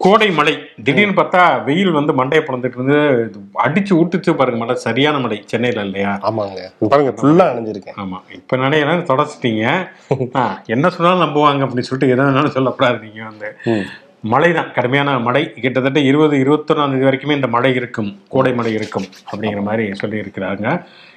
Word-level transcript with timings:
கோடை 0.00 0.26
மழை 0.30 0.52
திடீர்னு 0.84 1.14
பார்த்தா 1.14 1.40
வெயில் 1.64 1.90
வந்து 1.90 2.12
மண்டையை 2.12 2.42
பிளந்துட்டு 2.44 2.76
இருந்து 2.76 2.98
அடிச்சு 3.58 3.92
ஊட்டுச்சு 3.92 4.30
பாருங்க 4.32 4.58
மழை. 4.58 4.74
சரியான 4.78 5.18
மழை 5.18 5.42
சென்னையில 5.46 5.84
இல்லையா? 5.84 6.12
ஆமாங்க. 6.22 6.60
பாருங்க 6.90 7.12
ஃபுல்லா 7.18 7.46
அணைஞ்சிருக்கேன் 7.52 7.96
ஆமா. 7.96 8.18
இப்ப 8.30 8.56
நினைக்கிறேன் 8.56 9.02
தொடச்சிட்டீங்க? 9.06 9.64
ஆ, 10.36 10.44
என்ன 10.66 10.90
சொன்னாலும் 10.90 11.24
நம்புவாங்க 11.24 11.64
அப்படின்னு 11.64 11.88
சொல்லிட்டு 11.88 12.12
எதை 12.14 12.24
வேணாலும் 12.24 12.50
சொல்லக்கூடாது 12.50 12.98
நீங்க 12.98 13.24
வந்து. 13.24 13.50
மழை 14.24 14.52
தான் 14.52 14.72
கடுமையான 14.72 15.18
மழை. 15.18 15.42
கிட்டத்தட்ட 15.56 16.00
இருபது 16.02 16.36
இருபத்தொன்னாம் 16.36 16.90
தேதி 16.90 17.04
வரைக்குமே 17.04 17.34
இந்த 17.34 17.46
மழை 17.48 17.74
இருக்கும். 17.74 18.08
கோடை 18.28 18.52
மழை 18.54 18.72
இருக்கும் 18.72 19.06
அப்படிங்கிற 19.30 19.62
மாதிரி 19.62 19.94
சொல்லி 19.94 20.22
இருக்கிறாங்க 20.22 20.66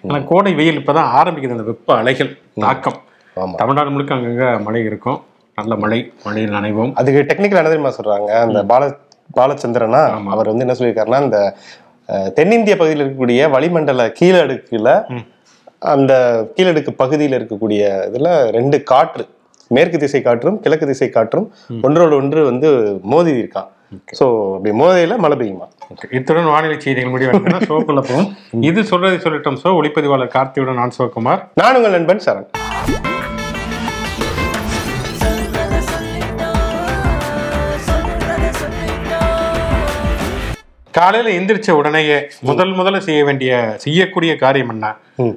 ஆனா 0.04 0.20
கோடை 0.26 0.54
வெயில் 0.54 0.80
இப்பதான் 0.80 1.14
ஆரம்பிக்குது. 1.20 1.58
அந்த 1.58 1.64
வெப்ப 1.64 1.98
அலைகள் 1.98 2.32
தாக்கம். 2.60 3.00
தமிழ்நாடு 3.58 3.90
முழுக்க 3.90 4.16
அங்கங்க 4.16 4.48
மழை 4.64 4.82
இருக்கும். 4.84 5.20
நல்ல 5.62 5.76
மழை 5.76 6.00
மழையில் 6.24 6.54
நனைவோம். 6.54 6.94
அதுக்கு 6.94 7.28
டெக்னிக்கல் 7.30 7.62
என்ன 7.62 7.72
தெரியுமா 7.72 7.94
சொல்றாங்க. 7.98 8.30
அந்த 8.46 8.62
பால 8.64 8.84
பாலச்சந்திரனா. 9.38 10.04
அவர் 10.34 10.48
வந்து 10.48 10.66
என்ன 10.68 10.78
சொல்லியிருக்காருன்னா 10.78 11.22
அஹ், 12.10 12.30
தென்னிந்திய 12.30 12.78
பகுதியில் 12.78 13.02
இருக்கக்கூடிய 13.04 13.50
வளிமண்டல 13.50 14.06
கீழடுக்குல. 14.20 14.90
அந்த 15.92 16.14
கீழடுக்கு 16.56 16.92
பகுதியில் 16.96 17.38
இருக்கக்கூடிய 17.38 17.82
இதுல 18.10 18.28
ரெண்டு 18.52 18.84
காற்று 18.84 19.24
மேற்கு 19.72 19.98
திசை 19.98 20.22
காற்றும் 20.22 20.60
கிழக்கு 20.60 20.86
திசை 20.86 21.10
காற்றும் 21.10 21.46
ஒன்றோடு 21.82 22.16
ஒன்று 22.16 22.46
வந்து 22.46 22.70
மோதி 23.04 23.32
இருக்கான் 23.32 23.70
சோ 24.20 24.26
அப்படி 24.56 24.74
மோதையில 24.80 25.18
மழை 25.18 25.38
பெய்யுமா. 25.38 25.66
இத்துடன் 26.12 26.46
வானிலை 26.46 26.80
செய்திகள் 26.80 27.14
முடிவாக 27.14 27.62
ஷோக்குள்ள 27.66 28.02
போவோம். 28.02 28.28
இது 28.62 28.82
சொல்றதை 28.82 29.18
சொல்லிட்டோம். 29.18 29.60
ஷோ 29.64 29.72
ஒளிப்பதிவாளர் 29.80 30.34
கார்த்தியுடன் 30.36 30.80
நான் 30.82 30.96
சிவகுமார். 30.98 31.42
நான் 31.54 31.76
உங்கள் 31.76 31.92
நண்பன் 31.92 32.24
சரண். 32.26 32.48
காலையில 40.92 41.30
எந்திரிச்ச 41.36 41.72
உடனேயே 41.72 42.30
முதல் 42.42 42.74
முதல்ல 42.74 42.98
செய்ய 42.98 43.24
வேண்டிய 43.24 43.74
செய்யக்கூடிய 43.78 44.36
காரியம் 44.36 44.70
என்ன. 44.70 44.96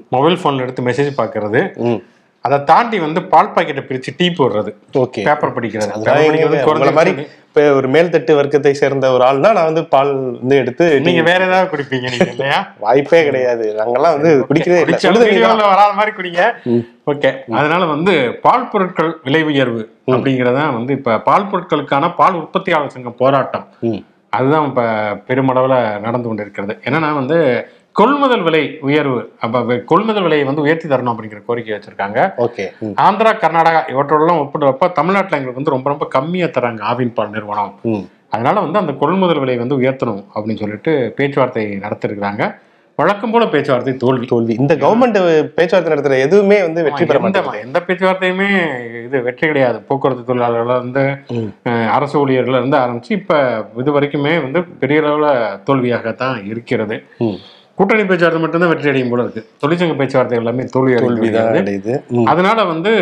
மொபைல் 0.08 0.38
போன்ல 0.42 0.60
எடுத்து 0.60 0.82
மெசேஜ் 0.82 1.16
பார்க்கறது. 1.16 1.60
ம். 1.82 2.00
அதை 2.44 2.64
தாண்டி 2.64 2.98
வந்து 2.98 3.22
பால் 3.22 3.52
பாக்கெட்டை 3.54 3.82
பிரிச்சு 3.84 4.10
டீ 4.16 4.28
போடுறது. 4.28 4.70
ஓகே. 4.94 5.22
பேப்பர் 5.24 5.54
படிக்கிறது. 5.54 5.92
மாதிரி. 6.90 7.12
இப்ப 7.48 7.72
ஒரு 7.72 7.88
மேல்தட்டு 7.88 8.34
வர்க்கத்தை 8.34 8.74
சேர்ந்த 8.74 9.10
ஒரு 9.10 9.24
ஆள்னா 9.24 9.52
நான் 9.52 9.64
வந்து 9.64 9.84
பால் 9.84 10.10
வந்து 10.32 10.56
எடுத்து 10.56 11.00
நீங்க 11.00 11.22
வேற 11.22 11.44
ஏதாவது 11.44 11.70
குடிப்பீங்க 11.70 12.08
நீங்க 12.10 12.30
இல்லையா? 12.34 12.58
வாய்ப்பே 12.78 13.24
கிடையாது. 13.24 13.74
நாங்கெல்லாம் 13.78 14.14
வந்து 14.16 14.44
குடிக்கிறதே 14.48 14.80
இல்லை. 15.30 15.66
வராத 15.66 15.92
மாதிரி 15.92 16.16
குடிங்க. 16.16 16.42
ஓகே. 17.06 17.30
அதனால 17.52 17.84
வந்து 17.84 18.14
பால் 18.42 18.68
பொருட்கள் 18.68 19.18
விலை 19.22 19.42
உயர்வு 19.42 19.82
அப்படிங்கறத 20.06 20.72
வந்து 20.72 20.92
இப்ப 20.92 21.18
பால் 21.20 21.50
பொருட்களுக்கான 21.52 22.14
பால் 22.14 22.34
உற்பத்தியாளர் 22.34 22.90
சங்கம் 22.90 23.16
போராட்டம். 23.16 23.66
அதுதான் 24.36 24.66
இப்ப 24.70 24.82
பெருமளவுல 25.28 25.76
நடந்து 26.06 26.28
கொண்டு 26.28 26.44
இருக்கிறது 26.46 26.74
என்னன்னா 26.86 27.10
வந்து 27.20 27.38
கொள்முதல் 27.98 28.44
விலை 28.46 28.62
உயர்வு 28.88 29.18
அப்ப 29.44 29.76
கொள்முதல் 29.90 30.24
விலையை 30.26 30.44
வந்து 30.46 30.64
உயர்த்தி 30.66 30.86
தரணும் 30.88 31.12
அப்படிங்கிற 31.12 31.40
கோரிக்கை 31.48 31.72
வச்சிருக்காங்க. 31.74 32.18
ஓகே. 32.46 32.64
ஆந்திரா 33.04 33.32
கர்நாடகா 33.42 33.80
இவற்றோடலாம் 33.92 34.40
ஒப்பிடுறப்ப 34.42 34.90
தமிழ்நாட்டுல 34.98 35.38
எங்களுக்கு 35.38 35.60
வந்து 35.60 35.74
ரொம்ப 35.76 35.88
ரொம்ப 35.92 36.06
கம்மியா 36.16 36.48
தராங்க 36.56 36.82
ஆவின் 36.92 37.14
பால் 37.18 37.34
நிறுவனம். 37.36 37.72
அதனால 38.34 38.56
வந்து 38.66 38.80
அந்த 38.82 38.92
கொள்முதல் 39.02 39.42
விலையை 39.42 39.60
வந்து 39.62 39.78
உயர்த்தணும் 39.80 40.22
அப்படின்னு 40.34 40.62
சொல்லிட்டு 40.62 40.92
பேச்சுவார்த்தை 41.18 41.64
நடத்திருக்கிறாங்க. 41.84 42.44
வழக்கம் 43.00 43.32
போல 43.34 43.44
பேச்சுவார்த்தை 43.52 43.92
தோல்வி. 44.02 44.26
தோல்வி. 44.32 44.54
இந்த 44.62 44.74
கவர்மெண்ட் 44.82 45.16
பேச்சுவார்த்தை 45.56 45.90
நடத்துற 45.92 46.18
எதுவுமே 46.26 46.58
வந்து 46.66 46.84
வெற்றி 46.86 47.04
பெற 47.04 47.18
எந்த 47.18 47.24
மாட்டேங்குது. 47.24 47.62
எந்த 47.66 47.78
பேச்சுவார்த்தையுமே 47.86 48.48
இது 49.06 49.22
வெற்றி 49.28 49.44
கிடையாது. 49.50 49.78
போக்குவரத்து 49.88 50.28
தொழிலாளர்கள்ல 50.28 50.76
இருந்து 50.80 51.04
அரசு 51.96 52.16
ஊழியர்கள்ல 52.22 52.60
இருந்து 52.62 52.78
ஆரம்பிச்சு 52.82 53.12
இப்ப 53.20 53.40
இது 53.82 53.96
வரைக்குமே 53.96 54.34
வந்து 54.46 54.62
பெரிய 54.82 55.00
அளவுல 55.04 55.28
தோல்வியாகத்தான் 55.68 56.38
இருக்கிறது. 56.52 56.98
கூட்டணி 57.78 58.02
பேச்சுவார்த்தை 58.08 58.40
மட்டும்தான் 58.42 58.72
வெற்றி 58.72 58.90
அடையும் 58.90 59.12
போல 59.12 59.22
இருக்கு. 59.26 59.42
தொழிற்சங்க 59.62 59.96
பேச்சுவார்த்தை 60.00 60.38
எல்லாமே 60.42 60.64
தோல்வி 60.74 60.94
அடையுது. 60.98 61.94
அதனால 62.32 62.58
வந்து 62.72 62.92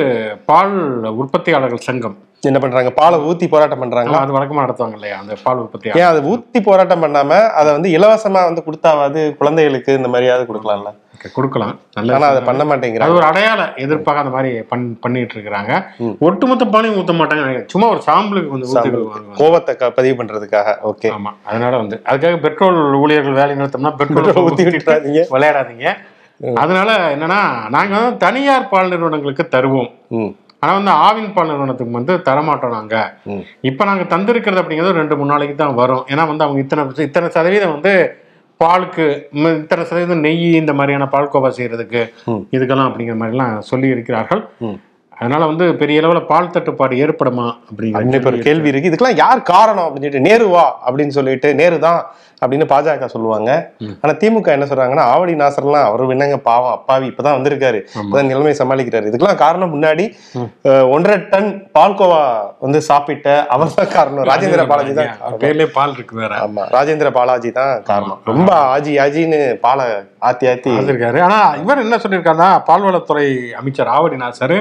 பால் 0.50 0.76
உற்பத்தியாளர்கள் 1.22 1.88
சங்கம் 1.88 2.16
என்ன 2.50 2.58
பண்றாங்க? 2.62 2.90
பாலை 2.98 3.18
ஊத்தி 3.28 3.46
போராட்டம் 3.52 3.82
பண்றாங்களா? 3.82 4.20
அது 4.24 4.36
வழக்கமா 4.36 4.64
நடத்துவாங்க 4.64 4.96
இல்லையா? 4.98 5.16
அந்த 5.22 5.34
பால் 5.44 5.60
உற்பத்தி 5.64 5.90
ஏன் 6.00 6.10
அதை 6.10 6.20
ஊத்தி 6.32 6.60
போராட்டம் 6.68 7.02
பண்ணாம 7.04 7.38
அதை 7.60 7.70
வந்து 7.76 7.90
இலவசமா 7.98 8.40
வந்து 8.48 8.64
கொடுத்தாவது 8.66 9.22
குழந்தைகளுக்கு 9.40 9.96
இந்த 10.00 10.10
மாதிரியாவது 10.14 10.46
கொடுக்கலாம்ல? 10.50 10.92
கொடுக்கலாம். 11.34 11.74
நல்ல 11.96 12.28
அதை 12.30 12.40
பண்ண 12.46 12.62
அது 12.62 12.68
மாட்டேங்கிறாங்க 12.70 13.16
ஒரு 13.18 13.26
அடையாள 13.28 13.60
எதிர்ப்பாக 13.82 14.22
அந்த 14.22 14.32
மாதிரி 14.36 14.50
பண் 14.70 14.86
பண்ணிட்டு 15.04 15.34
இருக்கிறாங்க. 15.36 15.72
ஒட்டுமொத்த 16.28 16.64
பாலையும் 16.72 16.98
ஊத்த 17.00 17.14
மாட்டாங்க. 17.18 17.60
சும்மா 17.74 17.88
ஒரு 17.94 18.00
சாம்பிளுக்கு 18.08 18.52
கொஞ்சம் 18.54 19.36
கோவத்தை 19.40 19.90
பதிவு 19.98 20.16
பண்றதுக்காக. 20.20 20.74
ஓகே. 20.90 21.10
ஆமா 21.18 21.32
அதனால 21.50 21.72
வந்து. 21.82 21.98
அதுக்காக 22.10 22.40
பெட்ரோல் 22.46 22.80
ஊழியர்கள் 23.02 23.38
வேலை 23.40 23.54
நிறுத்தம்னா 23.60 23.92
பெட்ரோல் 24.00 24.46
ஊத்தி 24.46 24.66
விட்டுறாதீங்க. 24.68 25.22
விளையாடாதீங்க. 25.36 25.94
அதனால 26.62 26.90
என்னன்னா 27.14 27.40
நாங்க 27.74 27.92
வந்து 27.96 28.20
தனியார் 28.22 28.70
பால் 28.70 28.92
நிறுவனங்களுக்கு 28.92 29.44
தருவோம். 29.56 29.90
ஆனா 30.62 30.72
வந்து 30.76 30.92
ஆவின் 31.04 31.32
பால் 31.32 31.48
நிறுவனத்துக்கு 31.48 31.98
வந்து 31.98 32.14
தரமாட்டோம் 32.26 32.74
நாங்க. 32.76 32.96
இப்ப 33.68 33.84
நாங்க 33.84 34.04
தந்திருக்கிறது 34.12 34.60
அப்படிங்கிறது 34.62 35.00
ரெண்டு 35.00 35.16
மூணு 35.18 35.32
நாளைக்கு 35.32 35.56
தான் 35.56 35.78
வரும் 35.80 36.04
ஏன்னா 36.10 36.24
வந்து 36.28 36.44
அவங்க 36.46 36.60
இத்தனை 36.64 36.82
இத்தனை 37.06 37.28
சதவீதம் 37.36 37.74
வந்து 37.74 37.92
பாலுக்கு 38.60 39.04
இத்தனை 39.56 39.84
சதவீதம் 39.86 40.24
நெய் 40.24 40.48
இந்த 40.58 40.72
மாதிரியான 40.74 41.08
பால்கோவா 41.12 41.50
செய்யறதுக்கு 41.56 42.00
ம். 42.28 42.42
இதுக்கெல்லாம் 42.54 42.90
அப்படிங்கிற 42.90 43.16
மாதிரிலாம் 43.20 43.54
சொல்லி 43.70 43.88
இருக்கிறார்கள். 43.94 44.42
அதனால 45.12 45.46
வந்து 45.48 45.64
பெரிய 45.80 46.00
அளவுல 46.00 46.20
பால் 46.28 46.52
தட்டுப்பாடு 46.52 46.94
ஏற்படுமா 47.02 47.46
அப்படிங்கிற 47.66 47.98
ஒரு 48.30 48.38
கேள்வி 48.46 48.70
இருக்கு 48.70 48.88
இதுக்கெல்லாம் 48.90 49.20
யார் 49.20 49.40
காரணம் 49.50 49.86
அப்படின்னு 49.86 50.06
சொல்லிட்டு 50.06 50.28
நேருவா 50.28 50.64
அப்படின்னு 50.84 51.14
சொல்லிட்டு 51.18 51.48
நேரு 51.58 51.76
தான் 51.84 52.00
அப்படின்னு 52.42 52.66
பாஜக 52.72 53.08
சொல்லுவாங்க. 53.14 53.50
ஆனா 54.02 54.12
திமுக 54.20 54.50
என்ன 54.56 54.66
சொல்றாங்கன்னா 54.70 55.04
ஆவடி 55.14 55.34
நாசர்லாம் 55.42 55.86
அவர் 55.88 56.02
என்னங்க 56.14 56.38
பாவம் 56.48 56.74
அப்பாவி 56.76 57.06
இப்பதான் 57.10 57.36
வந்திருக்காரு. 57.38 57.80
இப்பதான் 58.02 58.30
நிலைமை 58.32 58.54
சமாளிக்கிறாரு. 58.60 59.08
இதுக்கெல்லாம் 59.10 59.42
காரணம் 59.44 59.72
முன்னாடி 59.74 60.06
ஒன்றரை 60.94 61.18
டன் 61.34 61.50
பால்கோவா 61.78 62.22
வந்து 62.64 62.80
சாப்பிட்ட 62.90 63.36
அவர் 63.56 63.76
தான் 63.78 63.92
காரணம். 63.96 64.26
ராஜேந்திர 64.32 64.64
பாலாஜி 64.72 64.94
தான். 64.98 65.12
பேர்லயே 65.44 65.68
பால் 65.78 65.94
இருக்கு 65.98 66.16
வேற. 66.22 66.32
ஆமா 66.46 66.64
ராஜேந்திர 66.76 67.10
பாலாஜி 67.18 67.52
தான் 67.60 67.74
காரணம். 67.92 68.20
ரொம்ப 68.32 68.50
ஆஜி 68.74 68.94
ஆஜின்னு 69.06 69.40
பாலை 69.66 69.86
ஆத்தி 70.30 70.46
ஆத்தி. 70.52 70.74
இருக்காரு 70.90 71.20
ஆனா 71.28 71.40
இவர் 71.62 71.84
என்ன 71.86 71.98
சொல்லியிருக்காருன்னா 72.02 72.50
பால்வளத்துறை 72.68 73.26
அமைச்சர் 73.62 73.94
ஆவடி 73.96 74.18
நாசர். 74.24 74.58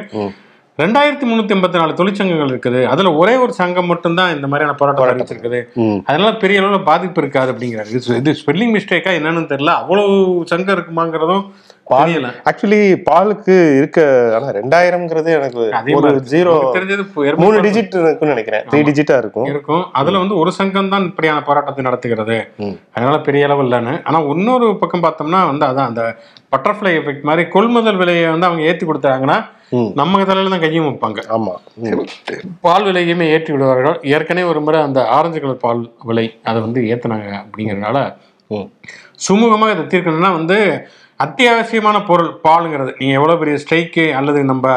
ரெண்டாயிரத்தி 0.82 1.26
முன்னூத்தி 1.26 1.52
எண்பத்தி 1.52 1.76
நாலு 1.76 1.94
தொழிற்சங்கங்கள் 1.94 2.58
இருக்குது. 2.58 2.84
அதுல 2.86 3.14
ஒரே 3.14 3.36
ஒரு 3.36 3.54
சங்கம் 3.54 3.86
மட்டும்தான் 3.86 4.36
இந்த 4.36 4.48
மாதிரியான 4.48 4.78
போராட்டம் 4.78 5.28
ம். 5.74 5.98
அதனால 6.06 6.36
பெரிய 6.36 6.62
அளவுல 6.62 6.84
பாதிப்பு 6.84 7.22
இருக்காது 7.22 7.52
அப்படிங்கிறாரு. 7.52 8.02
இது- 8.08 8.36
ஸ்பெல்லிங் 8.46 8.80
மிஸ்டேக்கா 8.80 9.12
என்னன்னு 9.14 9.50
தெரியல. 9.52 9.68
அவ்வளவு 9.68 10.42
சங்கம் 10.46 10.78
இருக்குமாங்கிறதும் 10.78 11.52
ஆக்சுவலி 12.44 13.02
பாலுக்கு 13.12 13.78
இருக்க 13.78 14.32
ஆனா 14.36 14.52
ரெண்டாயிரம்ங்கிறது 14.52 15.26
எனக்கு 15.26 15.60
ஒரு 15.94 16.10
ஜீரோ 16.30 16.54
தெரிஞ்சது 16.78 17.36
மூணு 17.36 17.62
டிஜிட் 17.62 18.02
இருக்குன்னு 18.02 18.34
நினைக்கிறேன். 18.34 18.62
த்ரீ 18.62 18.88
டிஜிட்டா 18.88 19.18
இருக்கும். 19.18 19.46
இருக்கும். 19.46 19.86
அதுல 19.92 20.18
வந்து 20.18 20.38
ஒரு 20.38 20.52
சங்கம் 20.52 20.90
தான் 20.90 21.04
இப்படியான 21.04 21.44
போராட்டத்தை 21.44 21.84
நடத்துகிறது. 21.84 22.48
அதனால 22.94 23.20
பெரிய 23.20 23.46
அளவு 23.46 23.64
இல்லைன்னு. 23.64 24.02
ஆனா 24.04 24.20
இன்னொரு 24.20 24.78
பக்கம் 24.80 25.04
பார்த்தோம்னா 25.04 25.58
வந்து 25.58 25.66
அதான் 25.66 25.86
அந்த 25.86 26.16
பட்டர்ஃப்ளை 26.58 26.96
எஃபெக்ட் 26.96 27.22
மாதிரி 27.22 27.50
கொள்முதல் 27.50 27.98
விலையை 27.98 28.30
வந்து 28.30 28.46
அவங்க 28.46 28.66
ஏத்தி 28.66 28.86
கொடுத்தாங்கன்னா. 28.86 29.46
நம்ம 30.00 30.24
தலையில 30.24 30.52
தான் 30.54 30.64
கையும் 30.64 30.88
வைப்பாங்க. 30.88 31.20
ஆமா. 31.36 31.54
பால் 32.62 32.86
விலையுமே 32.88 33.26
ஏற்றி 33.36 33.54
விடுவார்கள். 33.54 34.00
ஏற்கனவே 34.04 34.48
ஒரு 34.48 34.62
முறை 34.62 34.82
அந்த 34.82 35.08
ஆரஞ்சு 35.08 35.40
கலர் 35.40 35.64
பால் 35.66 35.92
விலை 36.04 36.26
அதை 36.44 36.62
வந்து 36.62 36.82
ஏத்துனாங்க 36.94 37.30
அப்படிங்கறதுனால. 37.44 38.00
சுமூகமாக 39.28 39.76
இதை 39.76 39.86
தீர்க்கணும்னா 39.94 40.32
வந்து 40.32 40.58
அத்தியாவசியமான 41.20 42.06
பொருள் 42.06 42.30
பாலுங்கிறது. 42.46 42.92
நீங்க 43.00 43.14
எவ்வளவு 43.14 43.40
பெரிய 43.40 43.58
ஸ்ட்ரைக்கு 43.58 44.14
அல்லது 44.20 44.44
நம்ம 44.44 44.68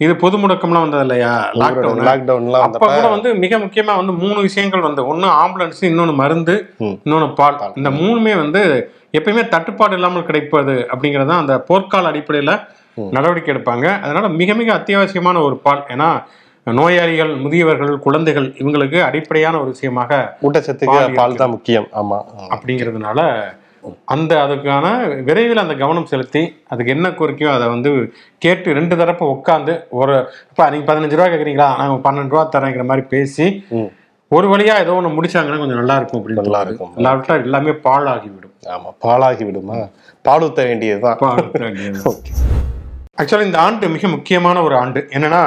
இது 0.00 0.16
பொது 0.16 0.36
முடக்கம்லாம் 0.38 0.84
வந்தது 0.86 1.02
இல்லையா? 1.02 1.32
லாக்டவுன் 1.60 2.06
லாக்டவுன்லாம் 2.08 2.64
அப்ப 2.66 2.86
கூட 2.86 3.08
வந்து 3.08 3.34
மிக 3.34 3.58
முக்கியமா 3.58 3.94
வந்து 3.96 4.12
மூணு 4.12 4.40
விஷயங்கள் 4.40 4.80
வந்து 4.80 5.02
ஒண்ணு 5.06 5.28
ஆம்புலன்ஸ் 5.42 5.82
இன்னொன்னு 5.90 6.14
மருந்து. 6.14 6.54
இன்னொன்னு 7.04 7.28
பால். 7.40 7.58
இந்த 7.76 7.90
மூணுமே 7.90 8.34
வந்து 8.36 8.62
எப்பயுமே 9.18 9.48
தட்டுப்பாடு 9.48 9.94
இல்லாமல் 9.94 10.28
கிடைப்பது 10.30 10.88
அப்படிங்கிறது 10.92 11.34
அந்த 11.42 11.56
போர்க்கால 11.68 12.10
அடிப்படையில. 12.12 12.54
நடவடிக்கை 13.12 13.54
எடுப்பாங்க. 13.54 13.86
அதனால 14.00 14.28
மிக 14.40 14.54
மிக 14.54 14.72
அத்தியாவசியமான 14.72 15.42
ஒரு 15.42 15.56
பால். 15.56 15.82
ஏன்னா 15.88 16.08
நோயாளிகள் 16.66 17.36
முதியவர்கள் 17.36 17.98
குழந்தைகள் 17.98 18.54
இவங்களுக்கு 18.58 19.02
அடிப்படையான 19.02 19.60
ஒரு 19.60 19.70
விஷயமாக 19.70 20.10
ஊட்டச்சத்துக்கு 20.42 20.98
பால் 20.98 21.16
பால் 21.16 21.36
தான் 21.36 21.50
முக்கியம். 21.50 21.88
ஆமா. 21.94 22.18
அப்படிங்கிறதுனால 22.52 23.20
அந்த 24.06 24.32
அதுக்கான 24.42 24.86
விரைவில் 25.22 25.62
அந்த 25.62 25.74
கவனம் 25.74 26.06
செலுத்தி 26.06 26.42
அதுக்கு 26.68 26.92
என்ன 26.92 27.10
கோரிக்கையோ 27.10 27.50
அதை 27.52 27.66
வந்து 27.68 27.90
கேட்டு 28.38 28.74
ரெண்டு 28.74 28.94
தரப்பு 28.96 29.24
உட்காந்து 29.32 29.72
ஒரு 29.92 30.14
இப்போ 30.50 30.70
நீங்கள் 30.70 30.88
பதினஞ்சு 30.90 31.18
ரூபா 31.18 31.26
கேட்குறீங்களா 31.26 31.68
நாங்கள் 31.80 32.04
பன்னெண்டு 32.06 32.34
ரூபா 32.34 32.44
தரேங்கிற 32.54 32.84
மாதிரி 32.84 33.06
பேசி. 33.06 33.46
ஒரு 34.30 34.46
வழியா 34.52 34.74
ஏதோ 34.78 34.94
ஒன்று 34.94 35.16
முடிச்சாங்கன்னா 35.16 35.58
கொஞ்சம் 35.58 35.80
நல்லா 35.80 35.96
இருக்கும் 35.96 36.20
அப்படின்னு 36.20 36.42
நல்லா. 36.42 36.60
இருக்கும். 36.60 36.92
இல்லாவிட்டா 36.96 37.34
எல்லாமே 37.42 37.74
பாழாகிவிடும். 37.86 38.54
ஆமா 38.74 38.90
பாலாகி 39.04 39.44
விடுமா 39.44 39.76
பால் 40.24 40.44
ஊத்த 40.46 40.62
வேண்டியதுதான். 40.64 41.18
ஓகே. 42.10 42.32
ஆக்சுவலி 43.20 43.44
இந்த 43.44 43.58
ஆண்டு 43.58 43.88
மிக 43.88 44.08
முக்கியமான 44.08 44.62
ஒரு 44.62 44.76
ஆண்டு. 44.76 45.00
என்னன்னா 45.10 45.40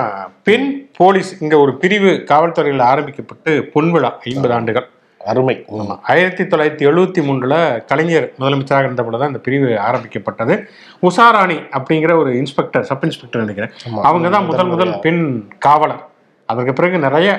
பெண் 0.43 0.65
போலீஸ் 0.97 1.41
இங்க 1.41 1.57
ஒரு 1.57 1.77
பிரிவு 1.77 2.11
காவல்துறையில் 2.31 2.81
ஆரம்பிக்கப்பட்டு 2.81 3.71
பொன்விழா 3.73 4.09
ஐம்பது 4.33 4.53
ஆண்டுகள். 4.53 4.87
அருமை. 5.25 5.65
ஆயிரத்தி 6.01 6.43
தொள்ளாயிரத்தி 6.43 6.83
எழுபத்தி 6.89 7.21
மூணுல 7.29 7.55
கலைஞர் 7.85 8.31
முதலமைச்சராக 8.39 8.83
இருந்த 8.83 9.03
பொழுது 9.03 9.27
இந்த 9.27 9.39
பிரிவு 9.39 9.79
ஆரம்பிக்கப்பட்டது. 9.79 10.55
உஷாராணி 11.01 11.57
அப்படிங்கிற 11.77 12.17
ஒரு 12.17 12.31
இன்ஸ்பெக்டர் 12.37 12.83
சப் 12.83 13.03
இன்ஸ்பெக்டர் 13.03 13.45
நினைக்கிறேன். 13.45 14.03
அவங்க 14.09 14.29
தான் 14.29 14.45
முதல் 14.45 14.67
முதல் 14.67 14.99
பெண் 14.99 15.23
காவலர். 15.57 16.03
அதற்கு 16.45 16.73
பிறகு 16.73 16.97
நிறைய 16.99 17.29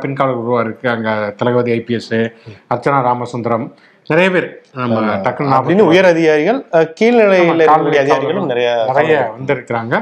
பெண் 0.00 0.14
காவலர் 0.14 0.42
உருவாயிருக்கு 0.44 0.86
அங்க 0.94 1.34
தளபதி 1.36 1.72
ஐபிஎஸ் 1.78 2.12
அர்ச்சனா 2.74 3.00
ராமசுந்தரம் 3.10 3.66
நிறைய 4.08 4.30
பேர். 4.30 4.48
நம்ம 4.74 4.94
டக்குன்னு 5.22 5.56
அப்படின்னு 5.58 5.82
உயர் 5.82 6.04
அதிகாரிகள் 6.04 6.58
கீழ்நிலையில 6.92 7.36
இருக்கக்கூடிய 7.58 8.02
அதிகாரிகளும் 8.04 8.46
நிறைய 8.46 8.68
நிறைய 8.90 9.14
வந்திருக்கிறாங்க. 9.32 9.94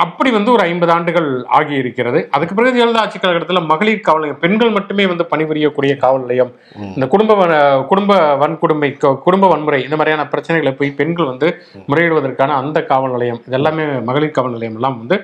அப்படி 0.00 0.30
வந்து 0.30 0.52
ஒரு 0.52 0.62
ஐம்பது 0.62 0.92
ஆண்டுகள் 0.92 1.28
ஆகி 1.48 1.74
இருக்கிறது 1.74 2.28
அதுக்கு 2.30 2.54
பிறகு 2.54 2.76
ஜெயலலிதா 2.76 2.96
ஆட்சி 2.96 3.18
காலகட்டத்தில் 3.18 3.66
மகளிர் 3.66 4.00
காவல் 4.00 4.34
பெண்கள் 4.34 4.70
மட்டுமே 4.70 5.06
வந்து 5.06 5.26
பணிபுரியக்கூடிய 5.30 5.96
காவல் 5.96 6.20
நிலையம் 6.20 6.50
இந்த 6.94 7.06
குடும்ப 7.06 7.34
வ- 7.34 7.86
குடும்ப 7.86 8.12
வன்கொடுமை 8.36 8.90
குடும்ப 9.22 9.48
வன்முறை 9.48 9.82
இந்த 9.82 9.96
மாதிரியான 9.96 10.28
பிரச்சனைகளை 10.30 10.74
போய் 10.74 10.90
பெண்கள் 10.92 11.24
வந்து 11.24 11.48
முறையிடுவதற்கான 11.88 12.54
அந்த 12.56 12.84
காவல் 12.84 13.10
நிலையம் 13.10 13.42
இதெல்லாமே 13.50 14.02
மகளிர் 14.02 14.30
காவல் 14.30 14.52
நிலையம் 14.52 14.74
எல்லாம் 14.74 14.98
வந்து 14.98 15.18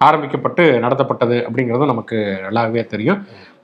ஆரம்பிக்கப்பட்டு 0.00 0.80
நடத்தப்பட்டது 0.80 1.46
அப்படிங்கிறது 1.46 1.84
நமக்கு 1.84 2.16
நல்லாவே 2.42 2.86
தெரியும். 2.86 3.20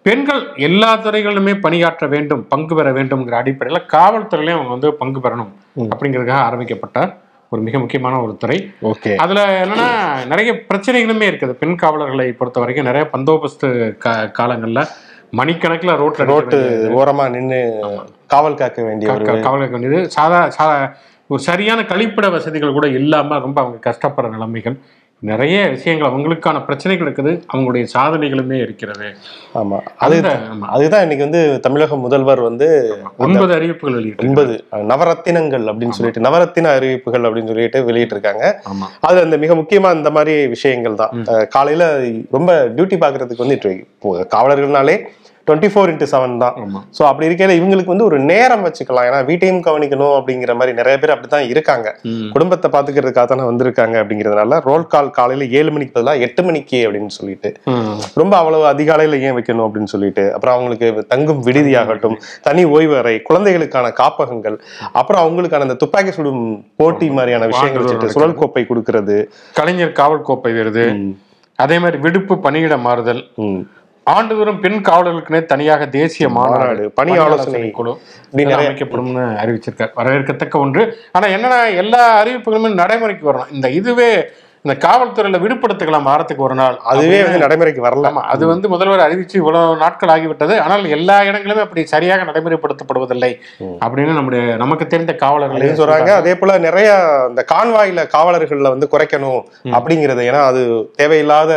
பெண்கள் 0.07 0.41
எல்லா 0.57 0.89
துறைகளிலுமே 1.03 1.53
பணியாற்ற 1.61 2.07
வேண்டும் 2.07 2.41
பங்கு 2.49 2.75
பெற 2.75 2.93
வேண்டும்ங்கிற 2.93 3.35
அடிப்படையில் 3.41 3.85
காவல்துறையிலையும் 3.93 4.59
அவங்க 4.59 4.73
வந்து 4.77 4.89
பங்கு 4.93 5.21
பெறணும் 5.21 5.53
அப்படிங்கிறதுக்காக 5.93 6.47
ஆரம்பிக்கப்பட்ட 6.49 7.01
ஒரு 7.53 7.63
மிக 7.63 7.79
முக்கியமான 7.79 8.21
ஒரு 8.23 8.37
துறை. 8.37 8.57
ஓகே. 8.83 9.13
அதுல 9.15 9.41
என்னன்னா 9.65 9.89
நிறைய 10.27 10.51
பிரச்சனைகளுமே 10.69 11.27
இருக்குது. 11.31 11.55
பெண் 11.63 11.77
காவலர்களை 11.77 12.27
பொறுத்த 12.33 12.61
வரைக்கும் 12.61 12.89
நிறைய 12.91 13.05
பந்தோபஸ்து 13.15 13.69
காலங்கள்ல 14.39 14.83
மணிக்கணக்கில் 15.41 15.99
ரோட்ல 16.03 16.27
ரோட்டு 16.31 16.59
ஓரமா 17.01 17.27
நின்னு 17.31 17.61
காவல் 18.27 18.55
காக்க 18.55 18.83
வேண்டிய 18.83 19.13
காவல் 19.13 19.43
காக்க 19.47 19.77
வேண்டியது. 19.77 20.01
சாதா 20.17 20.41
சா 20.57 20.67
ஒரு 21.27 21.43
சரியான 21.43 21.81
கழிப்பிட 21.83 22.27
வசதிகள் 22.31 22.77
கூட 22.79 22.87
இல்லாம 22.99 23.39
ரொம்ப 23.39 23.59
அவங்க 23.61 23.79
கஷ்டப்படுற 23.91 24.31
நிலைமைகள். 24.31 24.77
நிறைய 25.23 25.57
விஷயங்கள் 25.69 26.09
அவங்களுக்கான 26.09 26.61
பிரச்சனைகள் 26.65 27.07
இருக்குது 27.07 27.33
அவங்களுடைய 27.51 27.85
சாதனைகளுமே 27.93 28.57
இருக்கிறது. 28.59 29.09
ஆமா. 29.55 29.79
அது 29.99 30.15
அந்த 30.17 30.33
அதுதான் 30.69 31.05
இன்னைக்கு 31.05 31.25
வந்து 31.25 31.43
தமிழக 31.61 31.97
முதல்வர் 31.97 32.41
வந்து 32.41 32.69
ஒன்பது 33.19 33.53
அறிவிப்புகள் 33.55 33.97
வெளியிட்டு 33.99 34.27
ஒன்பது 34.27 34.55
நவரத்தினங்கள் 34.93 35.67
அப்படின்னு 35.67 35.99
சொல்லிட்டு 35.99 36.21
நவரத்தின 36.21 36.73
அறிவிப்புகள் 36.75 37.27
அப்படின்னு 37.29 37.53
சொல்லிட்டு 37.53 37.85
வெளியிட்டு 37.85 38.17
இருக்காங்க 38.17 38.45
அதுல 39.01 39.25
இந்த 39.25 39.39
மிக 39.39 39.55
முக்கியமா 39.55 39.91
இந்த 39.95 40.11
மாதிரி 40.11 40.35
விஷயங்கள் 40.49 41.01
தான் 41.03 41.15
காலையில 41.49 41.87
ரொம்ப 42.31 42.51
டியூட்டி 42.75 42.99
பாக்குறதுக்கு 42.99 43.45
வந்து 43.45 43.59
காவலர்கள்னாலே 44.33 44.97
டுவெண்ட்டி 45.47 45.69
ஃபோர் 45.73 45.91
இன்ட்டு 45.93 46.07
செவன் 46.13 46.35
தான் 46.43 46.55
ஸோ 46.97 47.03
அப்படி 47.09 47.27
இருக்கையில 47.29 47.55
இவங்களுக்கு 47.59 47.93
வந்து 47.93 48.07
ஒரு 48.09 48.19
நேரம் 48.31 48.65
வச்சுக்கலாம். 48.67 49.07
ஏன்னா 49.09 49.21
வீட்டையும் 49.29 49.63
கவனிக்கணும் 49.69 50.15
அப்படிங்கிற 50.19 50.53
மாதிரி 50.59 50.73
நிறைய 50.81 50.97
பேர் 51.03 51.13
அப்படித்தான் 51.15 51.47
இருக்காங்க. 51.53 51.89
குடும்பத்தை 52.35 52.69
பாத்துக்கிறதுக்காக 52.75 53.27
தானே 53.33 53.47
வந்திருக்காங்க 53.51 53.97
அப்படிங்கிறதுனால 54.03 54.61
ரோல் 54.69 54.87
கால் 54.93 55.11
காலையில 55.19 55.49
ஏழு 55.61 55.73
மணிக்கு 55.77 55.97
பதிலாக 55.97 56.25
எட்டு 56.27 56.45
மணிக்கு 56.49 56.81
அப்படின்னு 56.87 57.15
சொல்லிட்டு. 57.19 57.51
ரொம்ப 58.23 58.37
அவ்வளவு 58.43 58.67
அதிகாலையில 58.73 59.21
ஏன் 59.27 59.37
வைக்கணும் 59.39 59.67
அப்படின்னு 59.67 59.93
சொல்லிட்டு 59.95 60.27
அப்புறம் 60.37 60.57
அவங்களுக்கு 60.57 61.07
தங்கும் 61.15 61.43
விடுதியாகட்டும் 61.49 62.17
தனி 62.47 62.65
ஓய்வு 62.77 62.97
அறை 63.01 63.17
குழந்தைகளுக்கான 63.31 63.93
காப்பகங்கள் 64.03 64.59
அப்புறம் 65.03 65.23
அவங்களுக்கான 65.25 65.69
அந்த 65.69 65.79
துப்பாக்கி 65.83 66.15
சுடும் 66.19 66.47
போட்டி 66.83 67.11
மாதிரியான 67.19 67.51
விஷயங்கள் 67.55 67.85
வச்சுட்டு 67.85 68.15
சுழல் 68.17 68.39
கோப்பை 68.41 68.65
கொடுக்கறது. 68.71 69.19
கலைஞர் 69.61 69.99
காவல் 70.01 70.27
கோப்பை 70.31 70.55
விருது. 70.61 70.87
அதே 71.59 71.77
மாதிரி 71.83 71.99
விடுப்பு 72.07 72.35
பணியிட 72.45 72.75
மாறுதல். 72.89 73.25
ஆண்டுதோறும் 74.05 74.61
பெண் 74.61 74.83
காவலர்களுக்குனே 74.83 75.45
தனியாக 75.45 75.87
தேசிய 75.87 76.29
மாநாடு 76.29 76.91
பணி 76.91 77.17
ஆலோசனை 77.17 77.71
குழு 77.71 77.99
அமைக்கப்படும்னு 78.37 79.25
அறிவிச்சிருக்கார். 79.43 79.91
வரவேற்கத்தக்க 79.97 80.51
ஒன்று. 80.51 80.99
ஆனா 81.13 81.27
என்னன்னா 81.27 81.77
எல்லா 81.77 82.25
அறிவிப்புகளுமே 82.25 82.75
நடைமுறைக்கு 82.75 83.33
வரணும். 83.33 83.53
இந்த 83.53 83.71
இதுவே 83.71 84.31
இந்த 84.65 84.75
காவல்துறையில 84.83 85.39
விடுபடுத்திக்கலாம் 85.43 86.09
வாரத்துக்கு 86.09 86.43
ஒரு 86.47 86.57
நாள். 86.61 86.77
அதுவே 86.91 87.17
வந்து 87.27 87.39
நடைமுறைக்கு 87.45 87.81
வரல. 87.87 88.05
ஆமா 88.11 88.23
அது 88.33 88.45
வந்து 88.51 88.67
முதல்வர் 88.73 89.03
அறிவிச்சு 89.07 89.37
இவ்வளவு 89.41 89.79
நாட்கள் 89.81 90.13
ஆகிவிட்டது. 90.15 90.55
ஆனால் 90.65 90.85
எல்லா 90.97 91.17
இடங்களிலுமே 91.29 91.63
அப்படி 91.65 91.83
சரியாக 91.93 92.27
நடைமுறைப்படுத்தப்படுவதில்லை 92.29 93.31
அப்படின்னு 93.85 94.13
நம்முடைய 94.19 94.43
நமக்கு 94.63 94.87
தெரிந்த 94.93 95.15
காவலர்கள் 95.23 95.81
சொல்றாங்க. 95.81 96.11
அதே 96.21 96.35
போல 96.41 96.59
நிறைய 96.67 96.91
இந்த 97.31 97.45
கான்வாயில 97.53 98.05
காவலர்கள்ல 98.15 98.73
வந்து 98.75 98.91
குறைக்கணும் 98.93 99.41
அப்படிங்கறது. 99.79 100.23
ஏன்னா 100.31 100.43
அது 100.51 100.63
தேவையில்லாத 101.01 101.51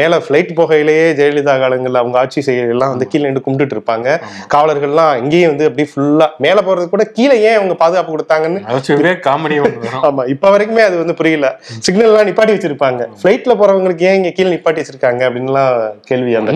மேல 0.00 0.18
ஃபிளைட் 0.24 0.52
போகையிலேயே 0.58 1.06
ஜெயலலிதா 1.20 1.54
காலங்கள்ல 1.62 2.02
அவங்க 2.02 2.18
ஆட்சி 2.22 2.40
செய்யலாம் 2.48 2.92
வந்து 2.94 3.10
கீழே 3.12 3.24
நின்று 3.28 3.44
கும்பிட்டுட்டு 3.46 3.78
இருப்பாங்க. 3.78 4.08
காவலர்கள்லாம் 4.56 5.14
இங்கேயும் 5.22 5.52
வந்து 5.54 5.68
அப்படியே 5.70 5.90
ஃபுல்லா 5.92 6.28
மேல 6.46 6.58
போறது 6.70 6.88
கூட 6.96 7.06
கீழே 7.16 7.38
ஏன் 7.48 7.58
அவங்க 7.60 7.76
பாதுகாப்பு 7.84 8.14
கொடுத்தாங்கன்னு 8.16 8.66
ஆமா 10.10 10.24
இப்ப 10.34 10.54
வரைக்குமே 10.56 10.84
அது 10.90 10.98
வந்து 11.04 11.18
புரியல. 11.22 11.48
சிக்னல்லாம் 11.92 12.28
நிப்பாட்டி 12.28 12.52
வச்சிருப்பாங்க. 12.56 13.02
ஃபிளைட்ல 13.20 13.52
போறவங்களுக்கு 13.60 14.04
ஏன் 14.10 14.18
இங்க 14.18 14.30
கீழே 14.36 14.50
நிப்பாட்டி 14.54 14.80
வச்சிருக்காங்க? 14.82 15.22
அப்படின்லாம் 15.28 15.74
கேள்வி 16.10 16.34
அந்த 16.40 16.52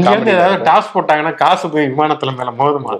டாஸ் 0.71 0.95
போட்டாங்கன்னா 0.95 1.35
காசு 1.45 1.71
போய் 1.75 1.91
விமானத்துல 1.93 2.33
மேல 2.39 2.53
மோதுமா? 2.61 2.93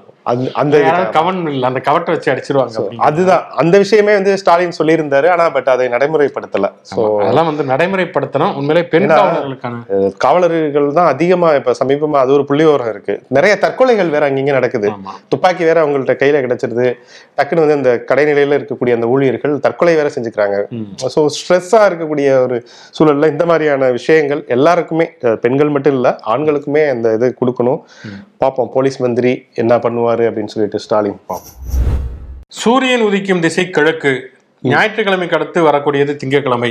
அந்த 0.61 0.77
கவன் 1.17 1.39
இல்ல 1.51 1.69
அந்த 1.71 1.81
கவட்டை 1.89 2.11
வச்சு 2.15 2.31
அடிச்சிருவாங்க. 2.33 2.81
அதுதான். 3.07 3.43
அந்த 3.63 3.75
விஷயமே 3.83 4.13
வந்து 4.19 4.33
ஸ்டாலின் 4.41 4.77
சொல்லியிருந்தாரு 4.79 5.29
ஆனா 5.35 5.45
பட் 5.57 5.69
அதை 5.75 5.85
நடைமுறைப்படுத்தல. 5.95 6.69
சோ 6.91 7.01
அதெல்லாம் 7.25 7.49
வந்து 7.51 7.65
நடைமுறைப்படுத்தணும். 7.73 8.55
உண்மையிலே 8.61 8.83
பெண் 8.95 9.07
காவலர்களுக்கான 9.13 10.11
காவலர்கள் 10.25 10.89
தான் 10.99 11.11
அதிகமா 11.15 11.51
இப்ப 11.59 11.75
சமீபமா 11.81 12.19
அது 12.25 12.35
ஒரு 12.39 12.47
புள்ளிவிவரம் 12.51 12.91
இருக்கு. 12.95 13.17
நிறைய 13.39 13.53
தற்கொலைகள் 13.65 14.13
வேற 14.17 14.25
அங்கங்க 14.31 14.55
நடக்குது. 14.59 14.91
துப்பாக்கி 15.35 15.65
வேற 15.71 15.79
அவங்கள்ட்ட 15.85 16.17
கையில 16.23 16.41
கிடைச்சிருது. 16.47 16.89
டக்குன்னு 17.39 17.65
வந்து 17.67 17.79
அந்த 17.81 17.93
கடைநிலையில 18.11 18.59
இருக்கக்கூடிய 18.61 18.99
அந்த 18.99 19.09
ஊழியர்கள் 19.15 19.55
தற்கொலை 19.69 19.95
வேற 20.01 20.11
செஞ்சுக்கிறாங்க. 20.17 20.59
ஸோ 21.15 21.23
ஸ்ட்ரெஸ்ஸா 21.39 21.83
இருக்கக்கூடிய 21.91 22.29
ஒரு 22.47 22.59
சூழல்ல 22.99 23.31
இந்த 23.35 23.47
மாதிரியான 23.53 23.91
விஷயங்கள் 23.99 24.43
எல்லாருக்குமே 24.57 25.09
பெண்கள் 25.47 25.75
மட்டும் 25.77 25.97
இல்ல 26.01 26.09
ஆண்களுக்குமே 26.35 26.85
அந்த 26.97 27.15
இது 27.19 27.29
கொடுக்கணும். 27.41 27.81
பார்ப்போம் 28.43 28.71
போலீஸ் 28.75 28.97
மந்திரி 29.03 29.31
என்ன 29.61 29.75
பண்ணுவாரு? 29.85 30.15
அப்படின்னு 30.29 30.53
சொல்லிட்டு 30.55 30.79
ஸ்டாலின் 30.85 31.19
பார்ப்போம் 31.31 31.59
சூரியன் 32.61 33.05
உதிக்கும் 33.09 33.43
திசை 33.45 33.65
கிழக்கு. 33.77 34.13
ஞாயிற்றுக்கிழமைக்கு 34.63 35.37
அடுத்து 35.39 35.59
வரக்கூடியது 35.69 36.13
திங்கட்கிழமை 36.21 36.71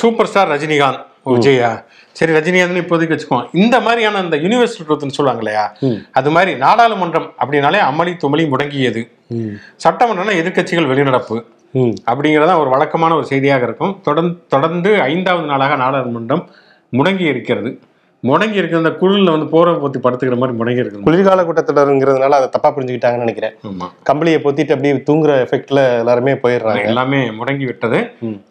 சூப்பர் 0.00 0.28
ஸ்டார் 0.30 0.50
ரஜினிகாந்த் 0.54 1.04
விஜயா. 1.34 1.70
சரி 2.18 2.32
ரஜினிகாந்த் 2.36 2.80
இப்போதைக்கு 2.82 3.14
வச்சுக்குவோம் 3.14 3.48
இந்த 3.62 3.76
மாதிரியான 3.86 4.20
அந்த 4.24 4.36
யூனிவர்சல் 4.44 4.86
ட்ரூத்னு 4.86 5.16
சொல்லுவாங்க 5.16 5.42
இல்லையா? 5.44 5.64
அது 6.18 6.30
மாதிரி 6.36 6.52
நாடாளுமன்றம் 6.64 7.28
அப்படின்னாலே 7.42 7.80
அமளி 7.90 8.12
துமளி 8.22 8.44
முடங்கியது. 8.52 9.02
சட்டமன்றம்னா 9.84 10.34
எதிர்க்கட்சிகள் 10.40 10.90
வெளிநடப்பு. 10.92 11.36
அப்படிங்கிறதா 12.10 12.54
ஒரு 12.62 12.70
வழக்கமான 12.74 13.14
ஒரு 13.18 13.26
செய்தியாக 13.32 13.64
இருக்கும். 13.68 13.92
தொடர்ந்து 14.06 14.36
தொடர்ந்து 14.54 14.92
ஐந்தாவது 15.12 15.46
நாளாக 15.52 15.76
நாடாளுமன்றம் 15.84 16.44
முடங்கி 16.98 17.26
இருக்கிறது 17.32 17.70
முடங்கி 18.26 18.58
இருக்கிற 18.58 18.78
அந்த 18.82 18.90
குளிரில் 19.00 19.32
வந்து 19.34 19.46
போரை 19.52 19.72
போத்தி 19.82 19.98
படுத்துக்கிற 20.04 20.36
மாதிரி 20.42 20.54
முடங்கி 20.60 20.82
இருக்குது 20.82 21.04
குளிர்கால 21.08 21.42
கூட்டத்தொடருங்கிறதுனால 21.48 22.38
அதை 22.38 22.48
தப்பா 22.54 22.68
புரிஞ்சுக்கிட்டாங்கன்னு 22.76 23.26
நினைக்கிறேன். 23.26 23.54
கம்பளியை 24.08 24.38
பொத்திட்டு 24.46 24.74
அப்படியே 24.74 24.94
தூங்குற 25.08 25.34
எஃபெக்ட்ல 25.44 25.82
எல்லாருமே 26.00 26.34
போயிடுறாங்க. 26.44 26.82
எல்லாமே 26.92 27.20
முடங்கி 27.38 27.66
விட்டது. 27.70 28.00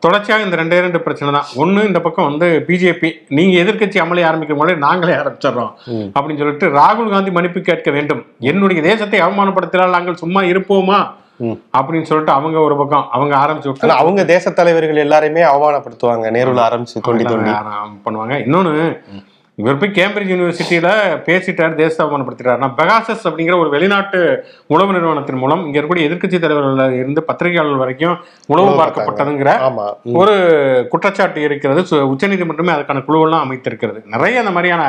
தொடர்ச்சியாக 0.06 0.46
இந்த 0.46 0.58
ரெண்டே 0.62 0.80
ரெண்டு 0.86 1.02
பிரச்சனை 1.08 1.34
தான். 1.38 1.50
ஒண்ணு 1.64 1.84
இந்த 1.90 2.02
பக்கம் 2.08 2.30
வந்து 2.30 2.50
பிஜேபி 2.70 3.12
நீங்க 3.40 3.56
எதிர்க்கட்சி 3.64 4.02
அமளி 4.06 4.24
ஆரம்பிக்கிற 4.30 4.58
முன்னாடி 4.62 4.84
நாங்களே 4.88 5.18
ஆரம்பிச்சிடுறோம் 5.22 5.72
அப்படின்னு 6.16 6.42
சொல்லிட்டு 6.44 6.72
ராகுல் 6.80 7.14
காந்தி 7.16 7.34
மன்னிப்பு 7.38 7.68
கேட்க 7.70 7.92
வேண்டும். 8.00 8.24
என்னுடைய 8.54 8.82
தேசத்தை 8.90 9.22
அவமானப்படுத்தினால் 9.28 9.96
நாங்கள் 10.00 10.22
சும்மா 10.26 10.44
இருப்போமா. 10.54 11.00
அப்படின்னு 11.78 12.08
சொல்லிட்டு 12.10 12.38
அவங்க 12.40 12.58
ஒரு 12.68 12.76
பக்கம் 12.82 13.08
அவங்க 13.16 13.34
ஆரம்பிச்சு 13.44 13.70
விட்டு 13.70 13.98
அவங்க 14.02 14.22
தேச 14.36 14.52
தலைவர்கள் 14.60 15.06
எல்லாரையுமே 15.08 15.44
அவமானப்படுத்துவாங்க. 15.54 16.28
நேருல 16.38 16.62
ஆரம்பிச்சு 16.70 17.08
தோண்டி 17.08 17.26
தோண்டி. 17.34 17.52
பண்ணுவாங்க. 18.06 18.38
இன்னொன்னு 18.46 18.76
இவர் 19.60 19.78
போய் 19.78 19.90
கேம்பிரிட்ஜ் 19.90 20.32
யூனிவர்சிட்டியில 20.34 20.88
பேசிட்டார் 21.28 22.58
நான் 22.64 22.76
பெகாசஸ் 22.78 23.24
அப்படிங்கிற 23.24 23.56
ஒரு 23.60 23.70
வெளிநாட்டு 23.70 24.20
உளவு 24.68 24.92
நிறுவனத்தின் 24.94 25.40
மூலம் 25.44 25.64
இங்க 25.66 25.80
இருக்கக்கூடிய 25.80 26.08
எதிர்க்கட்சி 26.08 26.40
தலைவர்கள் 26.40 26.98
இருந்து 26.98 27.24
பத்திரிகையாளர் 27.24 27.82
வரைக்கும் 27.84 28.18
உளவு 28.48 28.70
பார்க்கப்பட்டதுங்கிற 28.82 29.52
ஒரு 30.22 30.36
குற்றச்சாட்டு 30.90 31.42
இருக்கிறது. 31.42 31.82
உச்சநீதிமன்றமே 32.12 32.76
அதுக்கான 32.76 33.04
குழுவெல்லாம் 33.08 33.46
அமைத்திருக்கிறது. 33.46 34.02
நிறைய 34.06 34.40
அந்த 34.40 34.52
மாதிரியான 34.52 34.84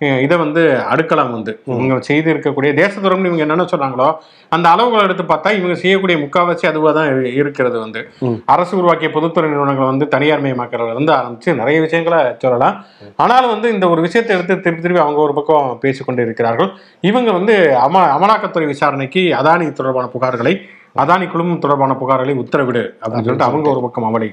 இதை 0.00 0.36
வந்து 0.36 0.80
அடுக்கலாம் 0.90 1.30
வந்து. 1.30 1.60
இவங்க 1.66 2.00
செய்து 2.00 2.34
இருக்கக்கூடிய 2.34 2.74
தேச 2.74 3.00
துறம்னு 3.00 3.24
இவங்க 3.24 3.36
என்னென்ன 3.36 3.62
சொன்னாங்களோ 3.62 4.16
அந்த 4.48 4.68
அளவுகளை 4.68 5.02
எடுத்து 5.02 5.22
பார்த்தா 5.22 5.52
இவங்க 5.52 5.74
செய்யக்கூடிய 5.74 6.18
முக்காவாசி 6.18 6.66
அதுவாக 6.66 6.98
தான் 6.98 7.08
இரு- 7.08 7.34
இருக்கிறது 7.34 7.78
வந்து. 7.78 8.08
அரசு 8.46 8.76
உருவாக்கிய 8.76 9.10
பொதுத்துறை 9.10 9.50
நிறுவனங்களை 9.50 9.88
வந்து 9.88 10.08
தனியார் 10.08 10.42
மயமாக்கிறதுல 10.42 10.94
இருந்து 10.94 11.12
ஆரம்பிச்சு 11.12 11.54
நிறைய 11.54 11.80
விஷயங்களை 11.80 12.34
சொல்லலாம். 12.38 12.84
ஆனாலும் 13.16 13.50
வந்து 13.50 13.72
இந்த 13.72 13.88
ஒரு 13.88 14.00
விஷயத்தை 14.00 14.36
எடுத்து 14.36 14.60
திருப்பி 14.60 14.82
திருப்பி 14.82 15.02
அவங்க 15.02 15.20
ஒரு 15.20 15.34
பக்கம் 15.34 15.78
பேசிக்கொண்டு 15.80 16.22
இருக்கிறார்கள். 16.22 16.70
இவங்க 17.00 17.32
வந்து 17.32 17.54
அம 17.88 17.96
அமலாக்கத்துறை 18.16 18.66
விசாரணைக்கு 18.66 19.20
அதானி 19.20 19.72
தொடர்பான 19.72 20.08
புகார்களை 20.14 20.60
அதானி 20.96 21.26
குழுமம் 21.28 21.60
தொடர்பான 21.60 21.94
புகார்களை 21.94 22.32
உத்தரவிடு 22.40 22.82
அப்படின்னு 23.00 23.26
சொல்லிட்டு 23.26 23.46
அவங்க 23.46 23.68
ஒரு 23.70 23.80
பக்கம் 23.80 24.06
அவளை. 24.08 24.28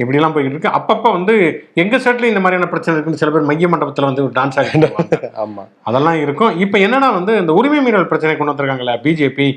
இப்படி 0.00 0.18
எல்லாம் 0.18 0.34
போய்கிட்டு 0.34 0.56
இருக்கு. 0.56 0.74
அப்பப்ப 0.78 1.12
வந்து 1.12 1.34
எங்க 1.74 1.96
சைட்ல 1.98 2.30
இந்த 2.30 2.40
மாதிரியான 2.40 2.68
பிரச்சனை 2.68 2.94
இருக்குன்னு 2.94 3.22
சில 3.22 3.30
பேர் 3.30 3.48
மைய 3.50 3.68
மண்டபத்துல 3.68 4.08
வந்து 4.10 4.24
டான்ஸ் 4.36 4.58
ஆகிட்டு 4.60 4.90
ஆமா. 5.44 5.64
அதெல்லாம் 5.82 6.20
இருக்கும். 6.20 6.52
இப்போ 6.64 6.78
என்னன்னா 6.78 7.10
வந்து 7.14 7.34
இந்த 7.38 7.52
உரிமை 7.52 7.80
மீறல் 7.80 8.08
பிரச்சனை 8.08 8.34
கொண்டு 8.34 8.52
வந்திருக்காங்கல்ல 8.52 8.94
பிஜேபி 9.02 9.48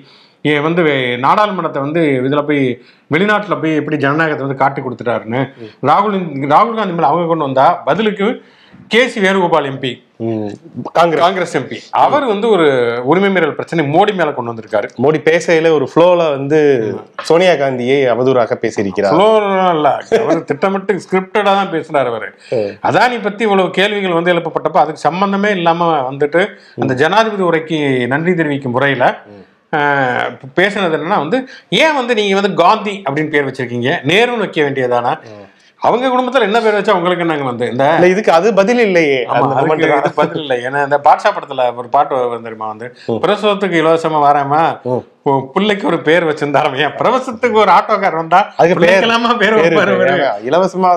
வந்து 0.63 0.81
நாடாளுமன்றத்தை 1.19 1.81
வந்து 1.81 2.01
இதில் 2.19 2.45
போய் 2.45 2.61
வெளிநாட்டில் 3.11 3.59
போய் 3.59 3.79
எப்படி 3.79 3.97
ஜனநாயகத்தை 3.97 4.43
வந்து 4.45 4.61
காட்டி 4.61 4.81
கொடுத்துட்டாருன்னு 4.81 5.41
ராகுல் 5.89 6.15
ராகுல் 6.53 6.79
காந்தி 6.79 6.95
மேலே 6.95 7.09
அவங்க 7.09 7.27
கொண்டு 7.27 7.47
வந்தா 7.47 7.67
பதிலுக்கு 7.85 8.27
K 8.93 9.01
C 9.11 9.19
Venugopal 9.25 9.67
MP. 9.71 9.91
Congress. 10.97 11.21
Congress 11.23 11.53
MP 11.57 11.77
அவர் 12.03 12.25
வந்து 12.31 12.47
ஒரு 12.55 12.65
உரிமை 13.11 13.29
மீறல் 13.33 13.55
பிரச்சனை 13.57 13.83
மோடி 13.93 14.13
மேல 14.19 14.29
கொண்டு 14.37 14.51
வந்திருக்காரு. 14.51 14.87
மோடி 15.03 15.19
பேசையில 15.27 15.71
ஒரு 15.77 15.85
ஃப்ளோல 15.91 16.29
வந்து 16.35 16.59
சோனியா 17.29 17.53
காந்தியை 17.61 17.97
அவதூறாக 18.13 18.57
பேசியிருக்கிறார். 18.63 19.13
ஃப்ளோர்லாம் 19.15 19.73
இல்ல. 19.77 19.89
அவர் 20.21 20.47
திட்டமிட்டு 20.51 21.01
ஸ்கிரிப்டடா 21.05 21.51
தான் 21.59 21.73
பேசுறாரு 21.75 22.11
அவரு. 22.13 22.29
அதானி 22.89 23.19
பத்தி 23.27 23.43
இவ்வளவு 23.49 23.75
கேள்விகள் 23.79 24.17
வந்து 24.17 24.33
எழுப்பப்பட்டப்ப 24.35 24.83
அதுக்கு 24.83 25.07
சம்பந்தமே 25.07 25.51
இல்லாம 25.59 25.91
வந்துட்டு 26.11 26.43
அந்த 26.83 26.95
ஜனாதிபதி 27.03 27.45
உரைக்கு 27.51 27.79
நன்றி 28.13 28.33
தெரிவிக்கும் 28.41 28.75
முறையில 28.77 29.05
பேசுனது 30.59 30.95
என்னன்னா 30.97 31.17
வந்து 31.23 31.37
ஏன் 31.81 31.97
வந்து 31.97 32.13
நீங்க 32.19 32.35
வந்து 32.37 32.51
காந்தி 32.61 32.93
அப்படின்னு 33.07 33.33
பேர் 33.33 33.47
வச்சிருக்கீங்க? 33.47 33.89
நேருன்னு 34.11 34.43
வைக்க 34.43 34.59
வேண்டியதானா 34.65 35.11
அவங்க 35.81 36.07
குடும்பத்துல 36.07 36.41
என்ன 36.41 36.59
பேர் 36.59 36.77
வச்சா 36.77 36.91
உங்களுக்கு 36.91 37.23
என்னங்க 37.23 37.43
வந்து? 37.43 37.65
இந்த 37.71 38.07
இதுக்கு 38.07 38.31
அது 38.31 38.53
பதில் 38.53 38.79
இல்லையே. 38.79 39.19
பதில் 40.15 40.41
இல்லை 40.41 40.57
ஏன்னா 40.65 40.83
இந்த 40.83 40.97
பாட்ஷா 40.99 41.29
படத்துல 41.35 41.75
ஒரு 41.75 41.87
பாட்டு 41.89 42.15
தெரியுமா 42.43 42.67
வந்து? 42.67 42.87
பிரசவத்துக்கு 43.21 43.81
இலவசமா 43.81 44.19
வராம. 44.23 44.53
பிள்ளைக்கு 45.53 45.85
ஒரு 45.89 45.97
பேர் 46.05 46.25
வச்சிருந்தாராம் 46.27 46.75
ஏன் 46.83 46.93
பிரவசத்துக்கு 46.99 47.57
ஒரு 47.63 47.71
ஆட்டோக்கார் 47.77 48.17
வந்தா 48.19 48.39
அதுக்கு 48.59 48.83
பேர் 48.83 49.07
இலவசமா 50.49 50.91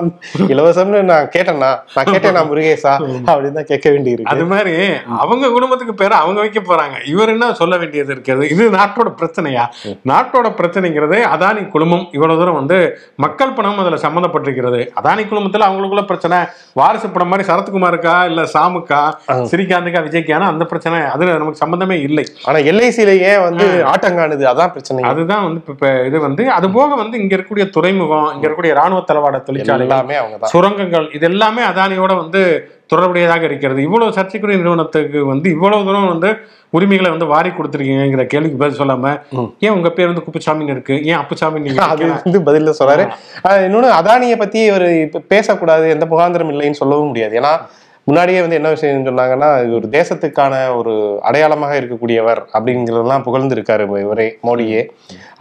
இலவசம்னு 0.53 0.99
நான் 1.09 1.27
கேட்டேன்னா 1.33 1.71
நான் 1.95 2.09
கேட்டேன் 2.11 2.35
நான் 2.37 2.49
முருகேசா 2.51 2.93
அப்படின்னு 3.31 3.57
தான் 3.59 3.67
கேட்க 3.71 3.87
வேண்டியிருக்கு. 3.95 4.31
அது 4.33 4.45
மாதிரி 4.51 4.75
அவங்க 5.23 5.49
குடும்பத்துக்கு 5.55 5.95
பேரை 6.01 6.17
அவங்க 6.23 6.39
வைக்க 6.43 6.61
போறாங்க. 6.69 6.95
இவர் 7.13 7.33
என்ன 7.33 7.49
சொல்ல 7.61 7.77
வேண்டியது 7.81 8.11
இருக்கிறது? 8.15 8.45
இது 8.55 8.63
நாட்டோட 8.77 9.11
பிரச்சனையா? 9.19 9.65
நாட்டோட 10.11 10.49
பிரச்சனைங்கிறது 10.59 11.19
அதானி 11.33 11.63
குழுமம். 11.75 12.05
இவ்வளவு 12.17 12.39
தூரம் 12.41 12.59
வந்து 12.61 12.79
மக்கள் 13.25 13.55
பணம் 13.59 13.81
அதுல 13.83 13.99
சம்மந்தப்பட்டிருக்கிறது. 14.05 14.81
அதானி 15.01 15.25
குழுமத்துல 15.31 15.67
அவங்களுக்குள்ள 15.69 16.05
பிரச்சனை. 16.13 16.39
வாரிசு 16.81 17.07
படம் 17.17 17.31
மாதிரி 17.33 17.47
சரத்குமாருக்கா 17.51 18.15
இல்ல 18.31 18.47
சாமுக்கா 18.55 19.01
ஸ்ரீகாந்துக்கா 19.51 20.03
விஜய்க்கான 20.07 20.49
அந்த 20.53 20.63
பிரச்சனை 20.73 20.99
அது 21.13 21.31
நமக்கு 21.37 21.63
சம்பந்தமே 21.63 21.99
இல்லை. 22.07 22.27
ஆனா 22.47 22.57
எல்ஐசில 22.71 23.19
ஏன் 23.31 23.45
வந்து 23.49 23.67
ஆட்டங்காணுது 24.13 24.45
அதான் 24.45 24.67
பிரச்சனை. 24.67 25.03
அதுதான் 25.03 25.43
வந்து 25.43 25.61
இப்ப- 25.67 26.05
இது 26.05 26.19
வந்து 26.19 26.51
அது 26.51 26.69
போக 26.69 26.95
வந்து 26.95 27.21
இங்க 27.21 27.35
இருக்கக்கூடிய 27.35 27.69
துறைமுகம் 27.69 28.33
இங்க 28.33 28.47
இருக்கக்கூடிய 28.47 28.73
ராணுவ 28.73 29.03
தளவாட 29.11 29.43
தொழிற்சாலை 29.43 29.87
எல்லாமே 29.87 30.15
அவங்கதான் 30.15 30.43
சுரங்கங்கள் 30.43 31.09
இது 31.13 31.27
எல்லாமே 31.29 31.61
அதானியோட 31.61 32.15
வந்து 32.17 32.71
தொடர்புடையதாக 32.93 33.41
இருக்கிறது. 33.41 33.81
இவ்வளவு 33.81 34.13
சர்ச்சைக்குரிய 34.13 34.57
நிறுவனத்துக்கு 34.57 35.25
வந்து 35.25 35.49
இவ்வளவு 35.49 35.83
தூரம் 35.83 36.07
வந்து 36.07 36.37
உரிமைகளை 36.69 37.11
வந்து 37.11 37.25
வாரி 37.25 37.49
கொடுத்துருக்கீங்கிற 37.49 38.25
கேள்விக்கு 38.25 38.57
பதில் 38.57 38.79
சொல்லாம. 38.79 39.21
ஏன் 39.59 39.69
உங்க 39.69 39.89
பேர் 39.89 40.07
வந்து 40.07 40.21
குப்புசாமின்னு 40.21 40.69
இருக்கு? 40.69 41.03
ஏன் 41.03 41.15
அப்புசாமி 41.15 41.59
நீங்க 41.59 41.83
அது? 41.83 42.11
வந்து 42.23 42.39
பதில 42.39 42.73
சொல்றாரு 42.83 43.09
இன்னொன்னு 43.47 43.89
அதானியை 44.01 44.37
பத்தி 44.37 44.59
இவர் 44.59 45.09
பேசக்கூடாது 45.27 45.89
எந்த 45.89 46.05
முகாந்திரம் 46.05 46.51
இல்லைன்னு 46.51 46.71
சொல்லவும் 46.71 47.07
முடியாது. 47.07 47.39
ஏன்னா 47.39 47.57
முன்னாடியே 48.03 48.39
வந்து 48.39 48.55
என்ன 48.55 48.69
விஷயம் 48.69 49.05
சொன்னாங்கன்னா 49.05 49.63
இது 49.63 49.73
ஒரு 49.73 49.87
தேசத்துக்கான 49.91 50.75
ஒரு 50.75 51.19
அடையாளமாக 51.21 51.81
இருக்கக்கூடியவர் 51.81 52.45
அப்படிங்கிறதெல்லாம் 52.53 53.23
புகழ்ந்து 53.23 53.55
இருக்காரு 53.55 53.99
இவரே 53.99 54.37
மோடியே. 54.43 54.89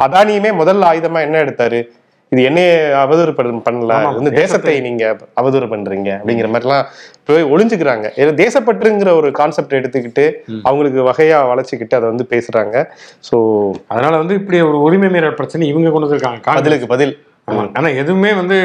அதானியுமே 0.03 0.53
முதல் 0.53 0.77
ஆயுதமா 0.77 1.21
என்ன 1.21 1.45
எடுத்தாரு? 1.45 1.89
இது 2.29 2.43
என்னைய 2.43 3.07
அவதூறு 3.09 3.35
பண்ண- 3.35 3.61
பண்ணல 3.71 4.15
வந்து 4.15 4.31
தேசத்தை 4.33 4.81
நீங்க 4.81 5.17
அவதூறு 5.41 5.67
பண்றீங்க 5.67 6.21
அப்படிங்கிற 6.21 6.49
மாதிரிலாம் 6.51 6.85
போய் 7.25 7.45
ஒளிஞ்சுக்கிறாங்க. 7.45 8.11
தேசப்பற்றுங்கிற 8.17 9.15
ஒரு 9.15 9.33
கான்செப்ட் 9.33 9.75
எடுத்துக்கிட்டு 9.75 10.33
அவங்களுக்கு 10.63 11.03
வகையா 11.03 11.47
வளைச்சுக்கிட்டு 11.47 11.95
அதை 11.95 12.09
வந்து 12.09 12.27
பேசுறாங்க. 12.31 12.87
சோ 13.33 13.71
அதனால 13.87 14.17
வந்து 14.17 14.35
இப்படி 14.35 14.61
ஒரு 14.61 14.81
உரிமை 14.81 15.09
மீறல் 15.09 15.35
பிரச்சனை 15.35 15.69
இவங்க 15.69 15.91
கொண்டு 15.91 16.09
வந்திருக்காங்க. 16.09 16.43
பதிலுக்கு 16.55 16.87
பதில். 16.87 17.27
ஆமா. 17.49 17.63
ஆனா 17.73 17.89
எதுவுமே 17.89 18.35
வந்து 18.35 18.57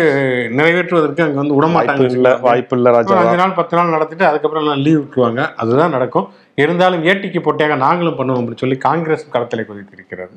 நிறைவேற்றுவதற்கு 0.58 1.22
அங்க 1.22 1.38
வந்து 1.42 1.54
வாய்ப்பு 1.54 2.04
இல்ல 2.04 2.30
விடமாட்டாங்க 2.30 2.40
வாய்ப்பு 2.40 2.76
இல்ல 2.78 2.92
ராஜா. 2.92 3.16
அஞ்சு 3.22 3.38
நாள் 3.38 3.54
பத்து 3.54 3.78
நாள் 3.78 3.94
நடத்திட்டு 3.96 4.26
அதுக்கப்புறம் 4.26 4.64
எல்லாம் 4.64 4.84
லீவ் 4.86 5.00
விட்டுருவாங்க. 5.00 5.42
அதுதான் 5.56 5.90
நடக்கும். 5.90 6.28
இருந்தாலும் 6.56 7.04
ஏட்டிக்கு 7.04 7.40
போட்டியாக 7.40 7.76
நாங்களும் 7.76 8.18
பண்ணுவோம் 8.20 8.40
அப்படின்னு 8.42 8.64
சொல்லி 8.66 8.78
காங்கிரஸ் 8.78 9.26
களத்திலே 9.34 9.66
குதித்திருக்கிறது. 9.70 10.36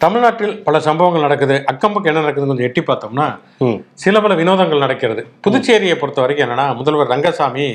தமிழ்நாட்டில் 0.00 0.62
பல 0.62 0.80
சம்பவங்கள் 0.80 1.22
நடக்குது. 1.22 1.54
அக்கம் 1.66 1.92
பக்கம் 1.92 2.10
என்ன 2.12 2.22
நடக்குதுன்னு 2.22 2.46
கொஞ்சம் 2.46 2.66
எட்டி 2.66 2.82
பார்த்தோம்னா 2.82 3.26
சில 3.94 4.20
பல 4.20 4.34
வினோதங்கள் 4.34 4.78
நடக்கிறது. 4.78 5.22
புதுச்சேரியை 5.44 5.94
பொறுத்த 5.94 6.20
வரைக்கும் 6.20 6.46
என்னன்னா 6.46 6.76
முதல்வர் 6.76 7.08
ரங்கசாமி. 7.08 7.66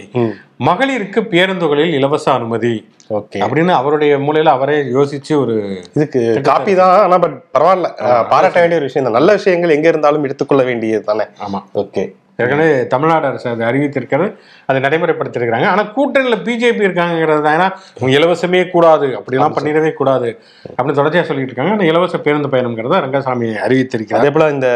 மகளிருக்கு 0.66 1.20
பேருந்துகளில் 1.32 1.94
இலவச 1.94 2.32
அனுமதி 2.32 2.74
ஓகே. 3.10 3.40
அப்படின்னு 3.44 3.70
அவருடைய 3.72 4.18
மூலையில 4.18 4.50
அவரே 4.50 4.78
யோசிச்சு 4.92 5.34
ஒரு 5.38 5.56
இதுக்கு 5.94 6.22
காப்பி 6.42 6.74
தான் 6.74 6.94
ஆனா 7.00 7.18
பட் 7.18 7.38
பரவாயில்ல. 7.56 7.90
பாராட்ட 8.30 8.60
வேண்டிய 8.60 8.76
ஒரு 8.76 8.86
விஷயம் 8.86 9.12
நல்ல 9.12 9.32
விஷயங்கள் 9.34 9.70
எங்க 9.70 9.88
இருந்தாலும் 9.88 10.24
எடுத்துக்கொள்ள 10.24 10.64
வேண்டியது 10.64 11.04
தானே? 11.04 11.26
ஆமா. 11.48 11.62
ஓகே. 11.76 12.04
ஏற்கனவே 12.42 12.66
தமிழ்நாடு 12.88 13.26
அரசு 13.30 13.48
அதை 13.52 13.66
அறிவித்திருக்கிறது 13.68 14.28
அதை 14.70 14.80
நடைமுறைப்படுத்திருக்கிறாங்க 14.86 15.68
ஆனா 15.72 15.84
கூட்டணியில 15.96 16.38
பிஜேபி 16.46 16.84
இருக்காங்கிறது 16.88 17.42
தான். 17.42 17.58
ஏன்னா 17.58 17.68
இலவசமே 18.16 18.62
கூடாது 18.72 19.08
அப்படிலாம் 19.18 19.56
பண்ணிடவே 19.58 19.92
கூடாது 19.94 20.30
அப்படின்னு 20.70 21.00
தொடர்ச்சியா 21.00 21.26
சொல்லிட்டு 21.28 21.52
இருக்காங்க 21.52 21.76
ஆனா 21.76 21.90
இலவச 21.90 22.18
பேருந்து 22.22 22.52
பயணம்ங்கிறத 22.54 23.02
ரங்கசாமி 23.06 23.50
அறிவித்திருக்கிறார். 23.66 24.22
அதே 24.22 24.32
போல 24.32 24.48
இந்த 24.52 24.70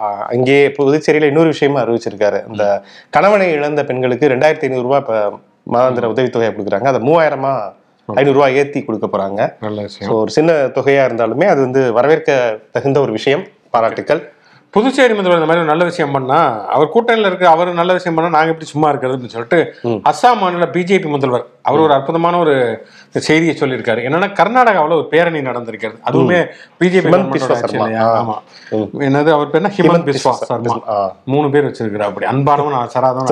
அஹ், 0.00 0.24
அங்கேயே 0.32 0.64
புதுச்சேரியில 0.76 1.30
இன்னொரு 1.30 1.52
விஷயமா 1.54 1.82
அறிவிச்சிருக்காரு. 1.84 2.40
இந்த 2.50 2.64
கணவனை 3.12 3.48
இழந்த 3.56 3.84
பெண்களுக்கு 3.84 4.32
ரெண்டாயிரத்தி 4.32 4.66
ஐநூறு 4.66 4.86
ரூபாய் 4.86 5.04
இப்ப 5.04 5.16
மாதாந்திர 5.66 6.06
உதவித்தொகை 6.08 6.50
கொடுக்குறாங்க. 6.50 6.88
அதை 6.88 7.02
மூவாயிரமா 7.06 7.52
ஐநூறு 8.08 8.36
ரூபாய் 8.36 8.56
ஏத்தி 8.56 8.80
கொடுக்க 8.82 9.06
போறாங்க. 9.06 9.40
நல்ல 9.60 9.80
விஷயம். 9.82 10.08
ஸோ 10.08 10.14
ஒரு 10.20 10.30
சின்ன 10.30 10.52
தொகையா 10.76 11.02
இருந்தாலுமே 11.08 11.46
அது 11.46 11.60
வந்து 11.60 11.82
வரவேற்க 11.92 12.30
தகுந்த 12.72 13.00
ஒரு 13.00 13.12
விஷயம். 13.12 13.42
பாராட்டுக்கள். 13.70 14.20
புதுச்சேரி 14.74 15.14
முதல்வர் 15.14 15.38
இந்த 15.38 15.48
மாதிரி 15.48 15.64
நல்ல 15.64 15.84
விஷயம் 15.84 16.12
பண்ணா 16.12 16.36
அவர் 16.68 16.92
கூட்டணியில் 16.92 17.28
இருக்க 17.28 17.44
அவர் 17.50 17.70
நல்ல 17.72 17.92
விஷயம் 17.92 18.16
பண்ணா 18.16 18.30
நாங்க 18.30 18.52
எப்படி 18.52 18.64
சும்மா 18.64 18.88
இருக்கிறது 18.88 19.16
அப்படின்னு 19.16 19.36
சொல்லிட்டு. 19.36 19.58
அஸ்ஸாம் 20.04 20.38
மாநில 20.38 20.66
பிஜேபி 20.74 21.08
முதல்வர் 21.08 21.44
அவர் 21.62 21.80
ஒரு 21.80 21.92
அற்புதமான 21.92 22.38
ஒரு 22.38 22.86
செய்தியை 23.08 23.56
சொல்லியிருக்காரு. 23.58 23.98
என்னன்னா 23.98 24.32
கர்நாடகாவுல 24.40 24.92
ஒரு 24.92 25.06
பேரணி 25.06 25.38
நடந்திருக்கிறது. 25.38 25.98
அதுவுமே 26.10 26.46
பிஜேபி. 26.80 27.08
ஆமா. 27.94 28.34
என்னது 28.98 29.30
அவர் 29.30 29.50
பேர் 29.50 29.62
ஹிமந்த் 29.62 30.06
பிஸ்வா 30.06 30.30
சர்மா. 30.30 30.74
மூணு 31.24 31.50
பேர் 31.50 31.64
வச்சிருக்கிறார் 31.64 32.02
அப்படி. 32.02 32.26
அன்பானவன் 32.26 32.86
சராதவன் 32.94 33.26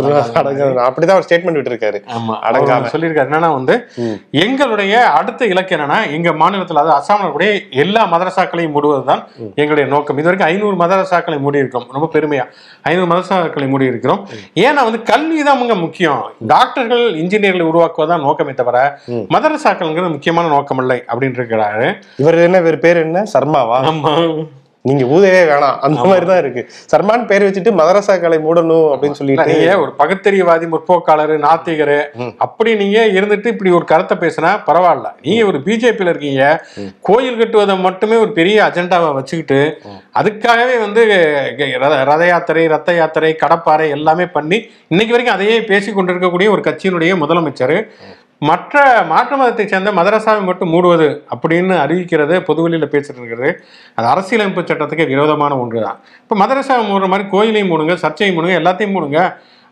அப்படிதான் 0.80 1.14
ஒரு 1.14 1.24
ஸ்டேட்மெண்ட் 1.28 1.58
விட்டுருக்காரு. 1.58 2.02
ஆமா. 2.18 2.34
அடங்காம. 2.42 2.84
சொல்லியிருக்காரு. 2.92 3.26
என்னன்னா 3.28 3.52
வந்து. 3.52 3.88
எங்களுடைய 4.30 5.06
அடுத்த 5.10 5.44
இலக்கு 5.44 5.76
என்னன்னா 5.76 6.12
எங்க 6.12 6.32
மாநிலத்தில் 6.32 6.76
அதாவது 6.76 7.14
அசாமில் 7.14 7.30
கூட 7.30 7.60
எல்லா 7.70 8.06
மதரசாக்களையும் 8.12 8.72
மூடுவதுதான் 8.74 9.22
எங்களுடைய 9.54 9.90
நோக்கம். 9.90 10.18
இது 10.18 10.36
வரைக்கும் 10.36 10.40
ஐநூறு 10.40 10.76
மதரசாக்களை 10.76 11.40
மூடி 11.40 11.58
இருக்கோம் 11.58 11.86
ரொம்ப 11.92 12.08
பெருமையா. 12.12 12.44
ஐநூறு 12.82 13.14
மதரசாக்களை 13.14 13.68
மூடி 13.68 13.84
இருக்கிறோம் 13.84 14.28
ஏன்னா 14.54 14.74
வந்து 14.74 15.02
கல்வி 15.02 15.42
தான் 15.42 15.56
முக்கியம். 15.78 16.30
டாக்டர்கள் 16.46 17.14
இன்ஜினியர்களை 17.22 18.16
உருவாக்குவதுதான் 18.18 18.26
நோக்கமே 18.26 18.54
தவிர 18.54 18.76
ம். 19.06 19.24
மதரசாக்கள்ங்கிறது 19.30 20.10
முக்கியமான 20.10 20.48
நோக்கம் 20.48 20.78
இல்லை 20.78 21.04
அப்படின்னு 21.08 21.38
இருக்கிறாரு 21.38 21.86
இவர் 22.16 22.38
என்ன 22.38 22.60
பேர் 22.78 22.96
என்ன? 22.96 23.22
சர்மாவா? 23.32 23.78
ஆமா. 23.86 24.12
நீங்க 24.84 25.04
ஊதவே 25.06 25.40
வேணாம். 25.44 25.78
அந்த 25.78 25.98
மாதிரி 26.04 26.26
தான் 26.26 26.38
இருக்கு. 26.38 26.62
சர்மான் 26.86 27.26
பேர் 27.26 27.42
வச்சுட்டு 27.42 27.70
மதரசாக்களை 27.72 28.36
மூடணும் 28.38 28.86
அப்படின்னு 28.90 29.10
சொல்லிட்டு 29.12 29.42
நீங்க 29.52 29.78
ஒரு 29.78 29.92
பகுத்தறிவாதி 29.98 30.66
முற்போக்காளர் 30.68 31.34
நாத்திகர். 31.38 31.92
அப்படி 32.38 32.74
நீங்க 32.74 33.06
இருந்துட்டு 33.12 33.46
இப்படி 33.46 33.70
ஒரு 33.70 33.84
கருத்தை 33.84 34.16
பேசினா 34.16 34.50
பரவாயில்ல. 34.66 35.08
நீங்க 35.22 35.46
ஒரு 35.46 35.58
பிஜேபியில 35.58 36.08
இருக்கீங்க 36.08 36.44
கோயில் 37.00 37.38
கட்டுவதை 37.38 37.78
மட்டுமே 37.78 38.16
ஒரு 38.16 38.32
பெரிய 38.32 38.62
அஜெண்டாவை 38.64 39.14
வச்சுக்கிட்டு 39.14 39.60
அதுக்காகவே 40.14 40.80
வந்து 40.80 41.02
ரத- 41.78 42.04
ரத 42.04 42.26
யாத்திரை 42.26 42.66
ரத்த 42.66 42.92
யாத்திரை 42.94 43.36
கடப்பாறை 43.42 43.88
எல்லாமே 43.90 44.26
பண்ணி 44.28 44.60
இன்னைக்கு 44.88 45.14
வரைக்கும் 45.14 45.36
அதையே 45.36 45.64
பேசி 45.64 45.92
கொண்டிருக்கக்கூடிய 45.92 46.50
ஒரு 46.50 46.62
கட்சியினுடைய 46.62 47.12
முதலமைச்சர். 47.18 47.76
மற்ற 48.42 48.82
மாற்று 49.10 49.36
மதத்தை 49.38 49.64
சேர்ந்த 49.66 49.90
மதரசாவை 49.98 50.42
மட்டும் 50.48 50.70
மூடுவது 50.74 51.06
அப்படின்னு 51.34 51.74
அறிவிக்கிறது 51.84 52.34
பொதுவெளியில் 52.48 52.92
பேசிட்டு 52.92 53.20
இருக்கிறது. 53.20 53.48
அது 53.96 54.06
அரசியலமைப்பு 54.12 54.62
சட்டத்துக்கு 54.70 55.06
விரோதமான 55.12 55.58
ஒன்று 55.62 55.80
தான் 55.86 55.98
இப்போ 56.22 56.36
மதரசாவை 56.42 56.84
மூடுற 56.90 57.08
மாதிரி 57.12 57.26
கோயிலையும் 57.34 57.70
மூடுங்க 57.72 57.96
சர்ச்சையும் 58.04 58.36
மூடுங்க 58.38 58.56
எல்லாத்தையும் 58.62 58.94
மூடுங்க. 58.96 59.20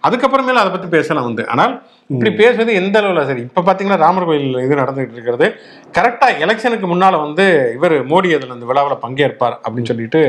அதுக்கப்புறமேல 0.07 0.63
அதை 0.63 0.71
பத்தி 0.73 0.89
பேசலாம் 0.97 1.29
வந்து. 1.29 1.45
ஆனால் 1.55 1.75
இப்படி 2.13 2.31
பேசுறது 2.41 2.73
எந்த 2.81 2.97
அளவுல 3.01 3.23
சரி? 3.29 3.41
இப்ப 3.41 3.63
பாத்தீங்கன்னா 3.69 3.97
ராமர் 4.03 4.27
கோயில் 4.29 4.59
இது 4.65 4.75
நடந்துகிட்டு 4.81 5.17
இருக்கிறது. 5.17 5.47
கரெக்டா 5.97 6.27
எலெக்ஷனுக்கு 6.45 6.87
முன்னால 6.93 7.19
வந்து 7.25 7.45
இவர் 7.77 7.95
மோடி 8.11 8.29
அதுல 8.37 8.55
அந்த 8.57 8.67
விழாவில் 8.71 9.03
பங்கேற்பார் 9.05 9.57
அப்படின்னு 9.65 9.91
சொல்லிட்டு 9.91 10.21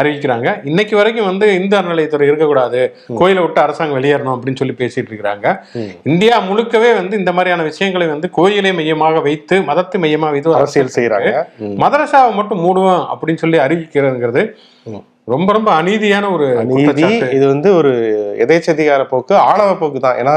அறிவிக்கிறாங்க. 0.00 0.48
இன்னைக்கு 0.70 0.96
வரைக்கும் 0.96 1.28
வந்து 1.30 1.48
இந்து 1.58 1.76
அறநிலையத்துறை 1.80 2.28
இருக்கக்கூடாது. 2.30 2.80
கோயிலை 3.20 3.42
விட்டு 3.42 3.60
அரசாங்கம் 3.64 3.98
வெளியேறணும் 3.98 4.34
அப்படின்னு 4.36 4.60
சொல்லி 4.62 4.76
பேசிட்டு 4.82 5.10
இருக்கிறாங்க. 5.12 5.46
இந்தியா 6.12 6.38
முழுக்கவே 6.48 6.92
வந்து 7.00 7.18
இந்த 7.18 7.32
மாதிரியான 7.32 7.66
விஷயங்களை 7.70 8.08
வந்து 8.14 8.30
கோயிலை 8.38 8.72
மையமாக 8.80 9.20
வைத்து 9.28 9.58
மதத்தை 9.68 10.00
மையமாக 10.06 10.32
வைத்து 10.36 10.58
அரசியல் 10.62 10.96
செய்யறாங்க 10.96 11.30
மதரசாவை 11.84 12.32
மட்டும் 12.40 12.64
மூடுவோம் 12.66 13.04
அப்படின்னு 13.12 13.42
சொல்லி 13.44 13.60
அறிவிக்கிறதுங்கிறது. 13.66 14.44
ரொம்ப 15.28 15.48
ரொம்ப 15.52 15.70
அநீதியான 15.80 16.26
ஒரு 16.34 16.46
நீதி 16.68 16.84
குற்றச்சாட்டு. 16.84 17.28
இது 17.36 17.46
வந்து 17.46 17.68
ஒரு 17.74 17.92
எதேச்சதிகார 18.44 19.02
போக்கு 19.12 19.34
ஆணவ 19.48 19.70
போக்கு 19.74 20.00
தான் 20.00 20.18
ஏன்னா 20.22 20.34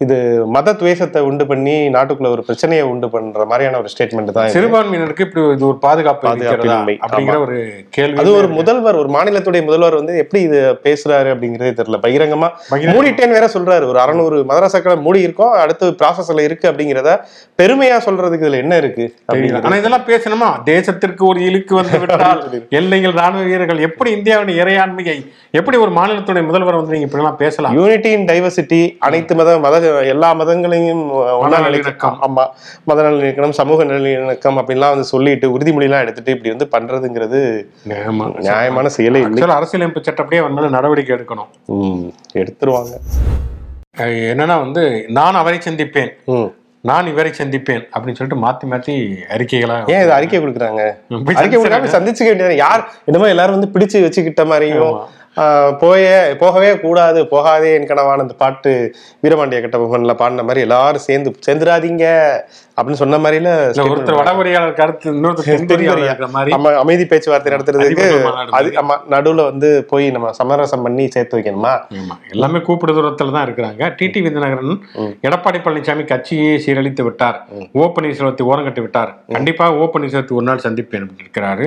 இது 0.00 0.16
மத 0.54 0.72
துவேஷத்தை 0.74 1.20
உண்டு 1.28 1.44
பண்ணி 1.46 1.72
நாட்டுக்குள்ள 1.88 2.28
ஒரு 2.28 2.42
பிரச்சனையை 2.44 2.84
உண்டு 2.88 3.06
பண்ற 3.10 3.44
மாதிரியான 3.44 3.78
ஒரு 3.78 3.88
ஸ்டேட்மெண்ட் 3.92 4.30
தான். 4.30 4.50
சிறுபான்மையினருக்கு 4.52 5.24
இப்படி 5.26 5.42
இது 5.54 5.64
ஒரு 5.66 5.78
பாதுகாப்பு. 5.80 6.26
அப்படிங்கிற 6.28 7.38
ஒரு 7.38 7.56
கேள்வி 7.90 8.20
அது 8.20 8.30
ஒரு 8.34 8.48
முதல்வர் 8.58 8.98
ஒரு 9.00 9.10
மாநிலத்துடைய 9.10 9.62
முதல்வர் 9.64 9.96
வந்து 9.96 10.14
எப்படி 10.18 10.40
இது 10.42 10.58
பேசுறாரு 10.84 11.30
அப்படிங்கறதே 11.32 11.72
தெரியல. 11.78 11.98
பகிரங்கமா 12.04 12.50
பகிரங்க- 12.68 12.94
மூடிட்டேன்னு 12.94 13.36
வேற 13.38 13.48
சொல்றாரு. 13.54 13.86
ஒரு 13.88 14.00
அறநூறு 14.04 14.38
மதரசாக்களை 14.48 14.96
மூடி 15.00 15.20
இருக்கோம் 15.22 15.56
அடுத்து 15.62 15.88
ப்ராசஸ்ல 16.00 16.44
இருக்கு 16.44 16.68
அப்படிங்கிறத 16.70 17.12
பெருமையா 17.58 17.98
சொல்றதுக்கு 18.04 18.44
இதுல 18.44 18.62
என்ன 18.62 18.74
இருக்கு 18.76 19.04
ஆனா 19.64 19.76
இதெல்லாம் 19.76 20.06
பேசணுமா? 20.08 20.50
தேசத்திற்கு 20.68 21.22
ஒரு 21.26 21.40
இழுக்கு 21.44 21.74
வந்து 21.74 21.96
விட்டால் 22.04 22.42
எல்லைகள் 22.76 23.16
ராணுவ 23.16 23.42
வீரர்கள் 23.44 23.84
எப்படி 23.86 24.12
இந்தியாவின் 24.16 24.54
இறையாண்மையை 24.58 25.16
எப்படி 25.54 25.76
ஒரு 25.78 25.92
மாநிலத்துடைய 25.92 26.44
முதல்வர் 26.46 26.76
வந்து 26.76 26.92
நீங்க 26.92 27.06
இப்படி 27.06 27.22
எல்லாம் 27.22 27.40
பேசலாம்? 27.40 27.74
யூனிட்டி 27.76 28.10
இன் 28.12 28.26
டைவர்சிட்டி 28.26 28.80
அனைத்து 29.04 29.34
மத 29.34 29.58
மத 29.60 29.84
எல்லா 30.12 30.28
மதங்களையும் 30.40 31.02
நல்லிணக்கம். 31.54 32.16
ஆமா. 32.26 32.44
மத 32.90 32.98
நல்லிணக்கம் 33.08 33.56
சமூக 33.60 33.84
நல்லிணக்கம் 33.84 34.60
அப்படின்லாம் 34.60 34.94
வந்து 34.94 35.08
சொல்லிட்டு 35.12 35.48
உறுதிமொழி 35.54 35.88
எல்லாம் 35.88 36.04
எடுத்துட்டு 36.06 36.34
இப்படி 36.36 36.54
வந்து 36.54 36.68
பண்றதுங்கிறது. 36.74 37.40
நியாயமான 38.48 38.94
செயலே 38.98 39.22
இல்லை. 39.26 39.48
அரசியலமைப்பு 39.58 40.06
சட்டப்படியே 40.10 40.42
அவன் 40.44 40.56
மேல 40.58 40.68
நடவடிக்கை 40.76 41.16
எடுக்கணும். 41.16 41.50
எடுத்துருவாங்க. 42.42 42.94
என்னன்னா 44.32 44.56
வந்து 44.64 44.82
நான் 45.18 45.40
அவரை 45.42 45.58
சந்திப்பேன். 45.64 46.10
நான் 46.88 47.08
இவரை 47.12 47.30
சந்திப்பேன். 47.38 47.80
அப்படின்னு 47.94 48.18
சொல்லிட்டு 48.18 48.42
மாத்தி 48.42 48.66
மாத்தி 48.72 48.92
அறிக்கைகளா 49.36 49.76
ஏன் 49.92 50.02
இது 50.02 50.12
அறிக்கை 50.16 50.38
கொடுக்குறாங்க? 50.42 50.82
அறிக்கை 51.40 51.56
கொடுக்காம 51.62 51.90
சந்திச்சுக்க 51.94 52.28
வேண்டியது 52.30 52.56
யார் 52.56 52.82
என்னமோ 53.04 53.28
எல்லாரும் 53.34 53.56
வந்து 53.58 53.72
பிடிச்சு 53.74 54.04
வச்சுக்கிட்ட 54.04 54.44
மாதிரியும் 54.52 54.98
போய 55.80 56.04
போகவே 56.40 56.70
கூடாது 56.78 57.20
போகாதே 57.26 57.70
என் 57.74 57.90
கனவான 57.90 58.24
அந்த 58.26 58.36
பாட்டு 58.38 58.72
வீரபாண்டிய 59.22 59.60
கட்டபொம்மன்ல 59.60 60.14
பாடின 60.14 60.46
மாதிரி 60.48 60.64
எல்லாரும் 60.66 61.06
சேர்ந்து 61.06 61.32
சேர்ந்துடாதீங்க 61.46 62.06
அப்படின்னு 62.78 63.00
சொன்ன 63.00 63.18
மாதிரில 63.18 63.50
ஒருத்தர் 63.84 64.18
வடகொரியாளர் 64.18 64.76
கருத்து 64.80 65.06
இன்னொருத்தர் 65.12 65.48
நம்ம 66.52 66.72
அமைதி 66.82 67.04
பேச்சுவார்த்தை 67.12 67.52
நடத்துறதுக்கு 67.54 68.06
அது 68.58 68.68
ஆமா 68.82 68.96
நடுவுல 69.14 69.44
வந்து 69.50 69.68
போய் 69.90 70.06
நம்ம 70.10 70.30
சமரசம் 70.38 70.84
பண்ணி 70.86 71.04
சேர்த்து 71.08 71.36
வைக்கணுமா? 71.38 71.72
எல்லாமே 72.32 72.58
கூப்பிடு 72.60 72.96
தூரத்துல 72.96 73.32
தான் 73.32 73.46
இருக்கிறாங்க. 73.46 73.82
டிடி 73.98 74.20
விருதுநகரன் 74.22 74.72
ம். 75.00 75.10
எடப்பாடி 75.26 75.58
பழனிசாமி 75.64 76.04
கட்சியை 76.04 76.52
சீரழித்து 76.64 77.02
விட்டார். 77.02 77.38
ஓ 77.74 77.86
பன்னீர்செல்வத்தை 77.96 78.46
ஓரங்கட்டி 78.50 78.80
விட்டார். 78.80 79.10
கண்டிப்பா 79.32 79.66
ஓ 79.72 79.86
பன்னீர்செல்வத்தை 79.94 80.36
ஒரு 80.38 80.46
நாள் 80.46 80.64
சந்திப்பேன் 80.66 81.08
இருக்கிறாரு. 81.18 81.66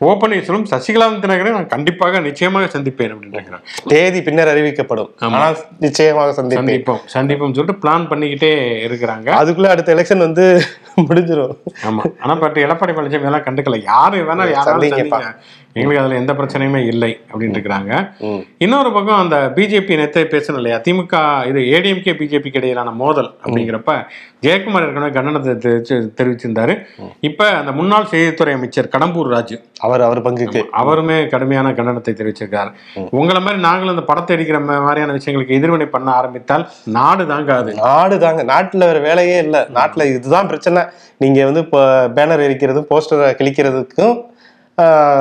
ஓ 0.00 0.16
பன்னீர்செல்வம் 0.22 0.66
சசிகலா 0.72 1.08
விருதுநகரை 1.10 1.52
நான் 1.52 1.72
கண்டிப்பாக 1.74 2.20
நிச்சயமாக 2.20 2.70
சந்திப்பேன். 2.76 3.05
அப்படின்னு 3.12 3.32
இருக்கிறார் 3.32 3.62
தேதி 3.86 4.22
பின்னர் 4.22 4.48
அறிவிக்கப்படும். 4.48 5.10
ஆமா. 5.20 5.30
ஆனா 5.30 5.54
நிச்சயமாக 5.80 6.42
சந்திப்போம். 6.42 7.02
சந்திப்போம் 7.14 7.54
சொல்லிட்டு 7.54 7.72
பிளான் 7.72 8.08
பண்ணிக்கிட்டே 8.10 8.52
இருக்கிறாங்க. 8.88 9.28
அதுக்குள்ள 9.42 9.66
அடுத்த 9.66 9.94
எலெக்ஷன் 9.94 10.18
வந்து 10.18 10.62
முடிஞ்சிரும். 11.08 11.56
ஆமா. 11.84 12.02
ஆனா 12.20 12.34
பட் 12.34 12.56
எடப்பாடி 12.56 12.92
பழனிசாமி 12.96 13.24
எல்லாம் 13.24 13.42
கண்டுக்கல. 13.42 13.82
யாரு 13.82 14.24
சந்திங்கப்பா. 14.32 14.64
சந்திங்க 14.64 15.36
எங்களுக்கு 15.76 16.04
அதுல 16.04 16.20
எந்த 16.20 16.32
பிரச்சனையுமே 16.32 16.86
இல்லை 16.86 17.20
அப்படின்னு 17.32 17.56
இருக்கிறாங்க. 17.56 18.10
இன்னொரு 18.58 18.92
பக்கம் 18.92 19.18
அந்த 19.18 19.52
பிஜேபி 19.54 19.96
நேத்தே 19.96 20.24
பேசணும் 20.24 20.54
இல்லையா? 20.54 20.76
திமுக 20.76 21.46
இது 21.46 21.60
ஏடிஎம்கே 21.60 22.16
பிஜேபிக்கு 22.16 22.56
இடையிலான 22.56 22.90
மோதல் 22.90 23.34
அப்படிங்கிறப்ப 23.44 24.06
ஜெயக்குமார் 24.42 24.86
ஏற்கனவே 24.86 25.06
கண்டனத்தை 25.06 25.52
தெரிவிச்சு- 25.52 26.08
தெரிவிச்சிருந்தாரு. 26.20 26.78
இப்ப 27.20 27.48
அந்த 27.48 27.72
முன்னாள் 27.72 28.06
செய்தித்துறை 28.10 28.52
அமைச்சர் 28.52 28.88
கடம்பூர் 28.98 29.28
ராஜு 29.28 29.60
அவர் 29.78 30.00
அவர் 30.00 30.22
பங்குக்கு. 30.22 30.64
அவருமே 30.72 31.26
கடுமையான 31.28 31.70
கண்டனத்தை 31.70 32.10
தெரிவிச்சிருக்காரு. 32.10 32.72
உங்களை 33.10 33.40
மாதிரி 33.40 33.60
நாங்களும் 33.60 33.88
அந்த 33.88 34.02
படத்தை 34.02 34.36
அடிக்கிற 34.36 34.60
மாதிரியான 34.60 35.12
விஷயங்களுக்கு 35.12 35.48
எதிர்வினை 35.48 35.86
பண்ண 35.86 36.10
ஆரம்பித்தால் 36.10 36.68
நாடு 36.84 37.26
தாங்காது. 37.26 37.74
நாடு 37.74 38.18
தாங்க. 38.18 38.44
நாட்டுல 38.44 38.76
வேற 38.76 38.98
வேலையே 38.98 39.38
இல்ல. 39.38 39.66
நாட்டுல 39.74 40.04
இதுதான் 40.04 40.46
பிரச்சனை. 40.46 40.82
நீங்க 41.18 41.44
வந்து 41.44 41.60
இப்போ 41.60 42.08
பேனர் 42.08 42.40
எரிக்கிறதும் 42.40 42.86
போஸ்டரை 42.90 43.34
கிழிக்கிறதுக்கும் 43.34 44.34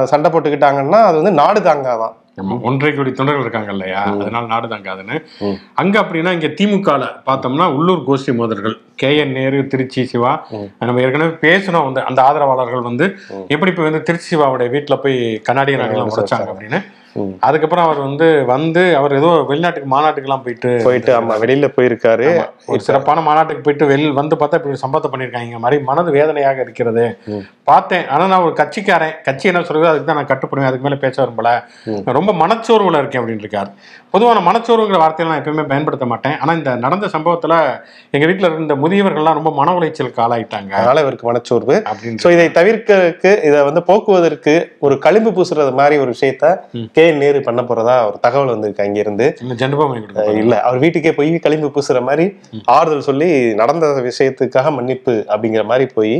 சண்டை 0.03 0.31
போட்டுக்கிட்டாங்கன்னா 0.31 1.01
அது 1.09 1.15
வந்து 1.15 1.31
நாடு 1.31 1.59
தாங்காதான். 1.59 2.15
ஒன்றரை 2.61 2.95
கோடி 2.95 3.11
தொண்டர்கள் 3.11 3.43
இருக்காங்க 3.43 3.71
இல்லையா? 3.71 4.01
அதனால 4.21 4.45
நாடு 4.45 4.67
தாங்காதுன்னு. 4.67 5.17
அங்க 5.73 6.01
அப்படின்னா 6.01 6.31
இங்க 6.37 6.47
திமுகல 6.59 7.05
பார்த்தோம்னா 7.25 7.67
உள்ளூர் 7.75 8.01
கோஷ்டி 8.07 8.33
மோதல்கள். 8.35 8.75
K 8.95 9.17
N 9.17 9.31
Nehru 9.31 9.67
Trichy 9.67 10.05
Siva. 10.05 10.33
நம்ம 10.79 11.01
ஏற்கனவே 11.01 11.33
பேசணும் 11.45 11.87
வந்து 11.87 12.03
அந்த 12.03 12.21
ஆதரவாளர்கள் 12.21 12.81
வந்து 12.81 13.07
எப்படி 13.47 13.71
இப்ப 13.71 13.83
வந்து 13.83 14.03
திருச்சி 14.03 14.27
சிவாவுடைய 14.27 14.71
வீட்டுல 14.75 14.95
போய் 14.95 15.17
கண்ணாடிய 15.49 15.79
நாடுலாம் 15.81 16.11
உடைச்சாங்க 16.15 16.49
அப்படின்னு. 16.53 16.81
அதுக்கப்புறம் 17.47 17.85
அவர் 17.85 17.99
வந்து 18.05 18.27
வந்து 18.53 18.81
அவர் 18.99 19.13
ஏதோ 19.19 19.29
வெளிநாட்டுக்கு 19.49 19.89
மாநாட்டுக்கெல்லாம் 19.93 20.43
போயிட்டு 20.45 20.71
போயிட்டு 20.87 21.11
ஆமா 21.17 21.35
வெளியில 21.43 21.67
போயிருக்காரு. 21.75 22.27
ஒரு 22.71 22.79
சிறப்பான 22.87 23.21
மாநாட்டுக்கு 23.27 23.65
போயிட்டு 23.67 23.89
வெளியில் 23.91 24.17
வந்து 24.19 24.35
பார்த்தா 24.39 24.59
இப்படி 24.59 24.81
சம்பவத்தை 24.83 25.09
பண்ணியிருக்காங்க. 25.11 25.59
மாதிரி 25.65 25.77
மனது 25.89 26.09
வேதனையாக 26.17 26.65
இருக்கிறது. 26.65 27.05
பார்த்தேன். 27.69 28.05
ஆனா 28.13 28.23
நான் 28.31 28.45
ஒரு 28.47 28.55
கட்சிக்காரன். 28.61 29.15
கட்சி 29.27 29.45
என்ன 29.51 29.63
சொல்றது 29.69 29.91
அதுக்கு 29.91 30.09
தான் 30.09 30.19
நான் 30.21 30.31
கட்டுப்படுவேன். 30.31 30.69
அதுக்கு 30.71 30.87
மேல 30.87 30.97
பேச 31.05 31.15
விரும்பல 31.23 31.51
ரொம்ப 32.19 32.33
மனச்சோர்வுல 32.43 33.01
இருக்கேன் 33.01 33.21
அப்படின்னு 33.21 33.45
இருக்காரு 33.45 33.71
பொதுவான 34.13 34.41
மனச்சோர்வுங்கிற 34.47 34.97
வார்த்தையை 35.03 35.27
நான் 35.29 35.41
எப்பயுமே 35.41 35.65
பயன்படுத்த 35.71 36.05
மாட்டேன். 36.11 36.35
ஆனா 36.41 36.51
இந்த 36.59 36.71
நடந்த 36.85 37.05
சம்பவத்துல 37.15 37.53
எங்க 38.15 38.25
வீட்டுல 38.29 38.49
இருந்த 38.51 38.75
முதியவர்கள்லாம் 38.83 39.39
ரொம்ப 39.39 39.51
மன 39.61 39.73
உளைச்சலுக்கு 39.79 40.23
ஆளாயிட்டாங்க. 40.25 40.71
அதனால 40.79 41.01
இவருக்கு 41.05 41.29
மனச்சோர்வு. 41.29 41.75
அப்படின்னு 41.89 42.35
இதை 42.37 42.47
தவிர்க்கிறதுக்கு 42.59 43.31
இதை 43.49 43.61
வந்து 43.69 43.83
போக்குவதற்கு 43.89 44.55
ஒரு 44.85 44.97
களிம்பு 45.05 45.33
பூசுறது 45.37 45.73
மாதிரி 45.81 45.97
ஒரு 46.03 46.13
விஷயத்த 46.15 46.45
கே. 46.97 47.04
நேரு 47.21 47.39
பண்ண 47.47 47.61
போறதா 47.69 47.95
ஒரு 48.07 48.17
தகவல் 48.25 48.53
வந்திருக்கு 48.53 48.85
அங்க 48.85 48.99
இருந்து 49.03 49.25
இந்த 49.43 49.55
ஜெண்டபாமணி 49.61 50.01
கொடுக்க 50.03 50.39
இல்ல 50.43 50.55
அவர் 50.67 50.81
வீட்டுக்கே 50.83 51.13
போய் 51.17 51.31
களிம்பு 51.45 51.69
பூசுற 51.75 52.01
மாதிரி 52.09 52.25
ஆறுதல் 52.75 53.05
சொல்லி 53.09 53.29
நடந்த 53.61 53.87
விஷயத்துக்காக 54.09 54.71
மன்னிப்பு 54.77 55.13
அப்படிங்கிற 55.33 55.63
மாதிரி 55.71 55.87
போய் 55.97 56.15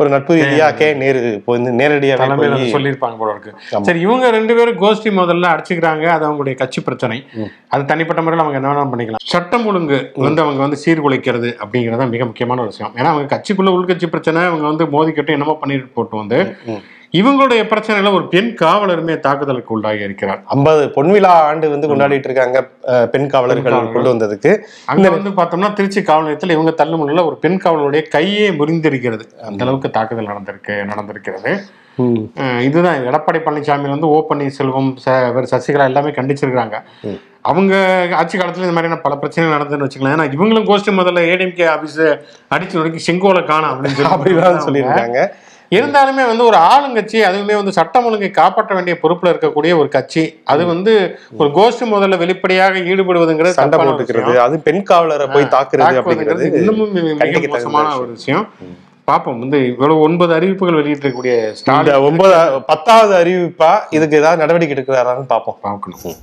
ஒரு 0.00 0.08
நட்பு 0.14 0.34
ரீதியா 0.40 0.68
கே. 0.80 0.88
நேரு 1.02 1.20
வந்து 1.54 1.70
சொல்லியிருப்பாங்க 2.74 3.16
போல 3.22 3.32
இருக்கு. 3.34 3.52
சரி 3.88 4.00
இவங்க 4.06 4.26
ரெண்டு 4.36 4.56
பேரும் 4.58 4.80
கோஷ்டி 4.82 5.10
முதல்ல 5.20 5.52
அடிச்சுக்கிறாங்க 5.54 6.04
அது 6.16 6.26
அவங்களுடைய 6.28 6.56
கட்சி 6.62 6.80
பிரச்சனை. 6.88 7.18
அது 7.74 7.82
தனிப்பட்ட 7.92 8.20
முறையில் 8.26 8.44
அவங்க 8.44 8.58
என்ன 8.60 8.70
வேணாலும் 8.72 8.92
பண்ணிக்கலாம். 8.92 9.24
சட்டம் 9.34 9.66
ஒழுங்கு 9.70 9.98
வந்து 10.26 10.42
அவங்க 10.44 10.60
வந்து 10.66 10.80
சீர்குலைக்கிறது 10.84 11.50
அப்படிங்கிறது 11.62 12.02
தான் 12.02 12.14
மிக 12.14 12.24
முக்கியமான 12.30 12.62
ஒரு 12.64 12.72
விஷயம். 12.74 12.94
ஏன்னா 12.98 13.10
அவங்க 13.14 13.28
கட்சிக்குள்ள 13.34 13.72
உள்கட்சி 13.78 14.08
பிரச்சனை 14.14 14.42
அவங்க 14.50 14.66
வந்து 14.72 14.86
மோதிக்கிட்டு 14.94 15.36
என்னமோ 15.38 15.56
பண்ணிட்டு 15.64 15.94
போட்டு 15.98 16.16
வந்து. 16.22 16.40
இவங்களுடைய 17.14 17.60
பிரச்சனையில 17.64 18.12
ஒரு 18.12 18.28
பெண் 18.28 18.50
காவலருமே 18.60 19.20
தாக்குதலுக்கு 19.20 19.74
உள்ளாகி 19.76 20.02
இருக்கிறார். 20.02 20.40
ஐம்பது 20.46 20.82
பொன்விழா 20.96 21.32
ஆண்டு 21.46 21.70
வந்து 21.70 21.88
கொண்டாடிட்டு 21.88 22.24
இருக்காங்க 22.24 22.58
பெண் 23.10 23.28
காவலர்கள் 23.28 23.76
கொண்டு 23.94 24.12
வந்ததுக்கு. 24.12 24.50
அங்க 24.86 25.06
வந்து 25.10 25.30
பார்த்தோம்னா 25.30 25.72
திருச்சி 25.72 26.02
காவல் 26.02 26.22
நிலையத்தில் 26.22 26.50
இவங்க 26.50 26.74
தள்ளுமுள்ள 26.78 27.24
ஒரு 27.24 27.38
பெண் 27.38 27.58
காவலருடைய 27.58 28.02
கையே 28.14 28.46
முறிந்திருக்கிறது. 28.58 29.26
அந்த 29.42 29.64
அளவுக்கு 29.64 29.90
தாக்குதல் 29.90 30.30
நடந்திருக்கு 30.30 30.76
நடந்திருக்கிறது. 30.84 31.52
இதுதான். 32.62 32.98
எடப்பாடி 33.06 33.38
பழனிசாமி 33.38 33.88
வந்து 33.88 34.08
ஓ 34.08 34.18
பன்னீர்செல்வம் 34.28 34.90
சசிகலா 35.52 35.84
எல்லாமே 35.84 36.10
கண்டிச்சிருக்காங்க 36.10 36.76
ம். 37.04 37.18
அவங்க 37.42 37.74
ஆட்சி 38.16 38.38
காலத்துல 38.38 38.66
இந்த 38.66 38.76
மாதிரியான 38.76 39.00
பல 39.00 39.16
பிரச்சனைகள் 39.16 39.56
நடந்ததுன்னு 39.56 39.86
வச்சுக்கலாம் 39.86 40.16
ஏன்னா 40.16 40.26
இவங்களும் 40.32 40.66
கோஷ்டி 40.66 40.92
முதல்ல 40.94 41.20
ஏடிஎம்கே 41.28 41.66
ஆபீஸ் 41.68 41.98
அடிச்சு 42.50 42.78
நொறுக்கி 42.78 43.02
செங்கோலை 43.06 43.44
காணும் 43.44 43.70
அப்படின்னு 43.72 43.96
சொல்லி 44.58 44.64
சொல்லியிருக்காங்க. 44.66 45.20
இருந்தாலுமே 45.76 46.24
வந்து 46.30 46.44
ஒரு 46.50 46.58
ஆளுங்கட்சி 46.72 47.18
அதுவுமே 47.28 47.54
வந்து 47.60 47.72
சட்டம் 47.78 48.06
ஒழுங்கை 48.08 48.30
காப்பாற்ற 48.38 48.74
வேண்டிய 48.76 48.94
பொறுப்புல 49.02 49.32
இருக்கக்கூடிய 49.32 49.72
ஒரு 49.80 49.88
கட்சி. 49.96 50.24
அது 50.52 50.62
வந்து 50.72 50.92
ஒரு 51.40 51.48
கோஷ்டி 51.58 51.86
முதல்ல 51.94 52.18
வெளிப்படையாக 52.22 52.82
ஈடுபடுவதுங்கிறது 52.92 53.58
சண்டை 53.60 53.78
போட்டுக்கிறது. 53.84 54.34
அது 54.46 54.58
பெண் 54.68 54.82
காவலரை 54.90 55.26
போய் 55.34 55.52
தாக்குறது 55.56 56.00
அப்படிங்கிறது 56.02 56.46
இன்னமும் 56.60 56.96
மோசமான 57.56 57.94
ஒரு 58.02 58.10
விஷயம். 58.18 58.46
பார்ப்போம் 59.10 59.38
வந்து 59.42 59.58
இவ்வளவு 59.72 60.02
ஒன்பது 60.06 60.32
அறிவிப்புகள் 60.38 60.80
வெளியிட்டிருக்கக்கூடிய 60.80 61.36
ஸ்டாலின் 61.58 62.08
ஒன்பது 62.08 62.34
பத்தாவது 62.70 63.14
அறிவிப்பா 63.20 63.70
இதுக்கு 63.96 64.18
ஏதாவது 64.22 64.42
நடவடிக்கை 64.42 64.74
எடுக்கிறாரான்னு 64.76 65.30
பார்ப்போம் 65.34 65.60
பார்க்கணும். 65.68 66.18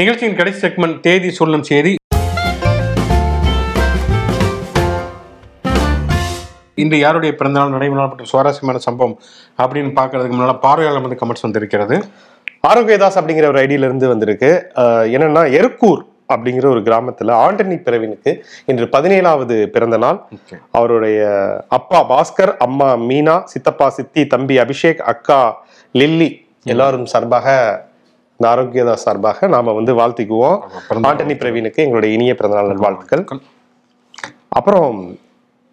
நிகழ்ச்சியின் 0.00 0.38
கடைசி 0.40 0.60
செக்மெண்ட் 0.66 1.00
தேதி 1.06 1.30
சொல்லும் 1.40 1.68
செய்தி. 1.70 1.94
இன்று 6.82 6.98
யாருடைய 7.04 7.32
பிறந்தநாள் 7.38 7.74
நடைமுறை 7.76 8.04
மற்றும் 8.06 8.30
சுவாரஸ்யமான 8.32 8.82
சம்பவம் 8.88 9.16
அப்படின்னு 9.62 9.90
பார்க்கறதுக்கு 9.98 10.36
முன்னால 10.36 10.54
பார்வையாளர் 10.66 11.04
வந்து 11.06 11.20
கமெண்ட்ஸ் 11.22 11.46
வந்திருக்கிறது. 11.46 11.96
ஆரோக்கியதாஸ் 12.68 13.18
அப்படிங்கிற 13.18 13.46
ஒரு 13.52 13.60
ஐடியில 13.64 13.88
இருந்து 13.88 14.06
வந்திருக்கு. 14.12 14.50
என்னன்னா 15.16 15.42
எருக்கூர் 15.58 16.02
அப்படிங்கிற 16.32 16.66
ஒரு 16.72 16.80
கிராமத்துல 16.88 17.36
ஆண்டனி 17.44 17.76
பிரவீனுக்கு 17.86 18.32
இன்று 18.70 18.84
பதினேழாவது 18.94 19.56
பிறந்த 19.74 19.96
நாள் 20.04 20.18
அவருடைய 20.78 21.20
அப்பா 21.76 22.00
பாஸ்கர் 22.10 22.52
அம்மா 22.66 22.88
மீனா 23.08 23.36
சித்தப்பா 23.52 23.88
சித்தி 23.96 24.22
தம்பி 24.34 24.56
அபிஷேக் 24.64 25.00
அக்கா 25.12 25.40
லில்லி 26.00 26.30
எல்லாரும் 26.74 27.08
சார்பாக 27.12 27.48
இந்த 28.34 28.46
ஆரோக்கியதா 28.52 28.94
சார்பாக 29.04 29.48
நாம 29.54 29.72
வந்து 29.78 29.92
வாழ்த்திக்குவோம். 30.00 30.60
ஆண்டனி 31.08 31.34
பிரவீனுக்கு 31.40 31.80
எங்களுடைய 31.86 32.10
இனிய 32.16 32.34
பிறந்தநாள் 32.38 32.70
நல்வாழ்த்துக்கள். 32.72 33.24
அப்புறம் 34.58 34.94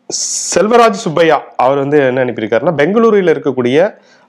செல்வராஜ் 0.09 1.03
சுப்பையா 1.03 1.37
அவர் 1.57 1.77
வந்து 1.77 1.97
என்ன 2.03 2.21
அனுப்பியிருக்காருன்னா 2.25 2.73
பெங்களூரில் 2.73 3.33
இருக்கக்கூடிய 3.33 3.77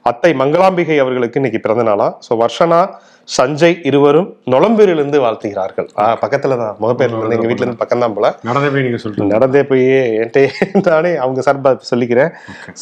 அத்தை 0.07 0.31
மங்களாம்பிகை 0.41 0.97
அவர்களுக்கு 0.99 1.39
இன்னைக்கு 1.41 1.61
பிறந்த 1.61 1.83
நாளா. 1.83 2.07
ஸோ 2.27 2.33
வர்ஷனா 2.41 2.81
சஞ்சய் 3.29 3.77
இருவரும் 3.83 4.29
நொளம்பூரிலிருந்து 4.53 5.19
வாழ்த்துகிறார்கள். 5.25 5.89
ஆ, 6.01 6.05
பக்கத்துல 6.23 6.57
தான் 6.57 6.77
முகப்பேர்ல 6.83 7.17
இருந்து 7.17 7.37
எங்க 7.39 7.49
வீட்ல 7.51 7.65
இருந்து 7.65 7.83
பக்கம் 7.83 8.05
தான் 8.05 8.15
போல. 8.15 8.29
நடந்தே 8.49 8.71
போய் 8.71 8.87
நீங்க 8.87 9.01
சொல்லிட்டு 9.03 9.33
நடந்தே 9.35 9.63
போய் 9.63 9.85
என்கிட்ட 10.17 10.43
நானே 10.89 11.13
அவங்க 11.17 11.43
சார்பா 11.49 11.73
சொல்லிக்கிறேன். 11.91 12.31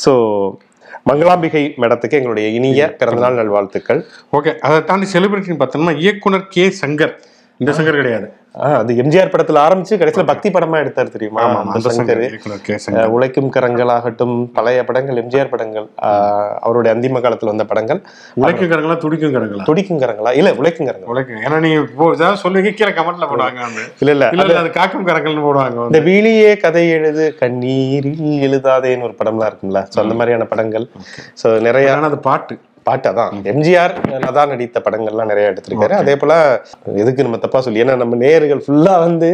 ஸோ 0.03 0.13
மங்களாம்பிகை 1.11 1.65
மேடத்துக்கு 1.83 2.19
எங்களுடைய 2.21 2.47
இனிய 2.59 2.87
பிறந்தநாள் 3.01 3.41
நல்வாழ்த்துக்கள். 3.41 4.01
ஓகே 4.33 4.53
அதை 4.61 4.79
தாண்டி 4.85 5.09
செலிபிரிட்டின்னு 5.13 5.63
பார்த்தோம்னா 5.63 5.97
இயக்குனர் 6.05 6.49
கே 6.49 6.67
சங்கர். 6.83 7.15
இந்த 7.61 7.73
சங்கர் 7.77 7.99
கிடையாது. 8.01 8.27
அது 8.79 8.93
எம்ஜிஆர் 9.03 9.31
படத்துல 9.33 9.61
ஆரம்பிச்சு 9.67 9.95
கடைசியில 10.01 10.25
பக்தி 10.31 10.49
படமா 10.55 10.77
எடுத்தார் 10.83 11.13
தெரியுமா? 11.15 11.43
அந்த 11.75 11.91
சங்கர் 11.97 13.13
உழைக்கும் 13.15 13.51
கரங்களாகட்டும் 13.57 14.35
பழைய 14.57 14.81
படங்கள் 14.89 15.21
எம்ஜிஆர் 15.23 15.51
படங்கள் 15.55 15.87
அவருடைய 16.67 16.91
அந்திம 16.95 17.21
காலத்துல 17.27 17.53
வந்த 17.53 17.67
படங்கள். 17.73 18.01
உழைக்கும் 18.43 18.71
கரங்களா 18.73 18.97
துடிக்கும் 19.05 19.35
கரங்களா? 19.37 19.67
துடிக்கும் 19.71 20.03
கரங்களா? 20.05 20.33
இல்ல 20.41 20.53
உழைக்கும் 20.61 20.89
கரங்கள்? 20.91 21.11
உழைக்கும். 21.15 21.43
ஏன்னா 21.47 21.73
இப்போ 21.81 22.07
ஏதாவது 22.19 22.43
சொல்லுவீங்க 22.45 22.73
கீழே 22.79 22.93
கமெண்ட்ல 23.01 23.29
போடுவாங்க. 23.33 23.67
இல்ல 24.03 24.13
இல்ல. 24.17 24.29
இல்ல 24.37 24.61
அது 24.63 24.71
காக்கும் 24.79 25.09
கரங்கள்னு 25.11 25.47
போடுவாங்க. 25.49 25.89
இந்த 25.93 26.03
விழியே 26.11 26.55
கதை 26.67 26.87
எழுது 26.99 27.27
கண்ணீரில் 27.43 28.25
எழுதாதேன்னு 28.49 29.09
ஒரு 29.11 29.19
படம்லாம் 29.21 29.51
இருக்கும்ல. 29.53 29.83
சோ 29.93 30.01
அந்த 30.07 30.17
மாதிரியான 30.21 30.49
படங்கள். 30.55 30.89
சோ 31.43 31.59
நிறைய 31.69 31.99
அது 32.13 32.21
பாட்டு. 32.31 32.57
பாட்டு 32.87 33.09
அதான் 33.11 33.33
எம்ஜிஆர் 33.45 33.93
லதா 34.17 34.43
நடித்த 34.47 34.81
படங்கள்லாம் 34.81 35.25
நிறைய 35.25 35.47
எடுத்திருக்காரு. 35.51 35.95
அதே 35.95 36.17
போல 36.17 36.33
எதுக்கு 36.95 37.23
நம்ம 37.23 37.37
தப்பா 37.37 37.61
சொல்லி 37.61 37.83
ஏன்னா 37.83 37.97
நம்ம 37.97 38.17
நேயர்கள் 38.17 38.63
ஃபுல்லா 38.67 38.95
வந்து 38.99 39.29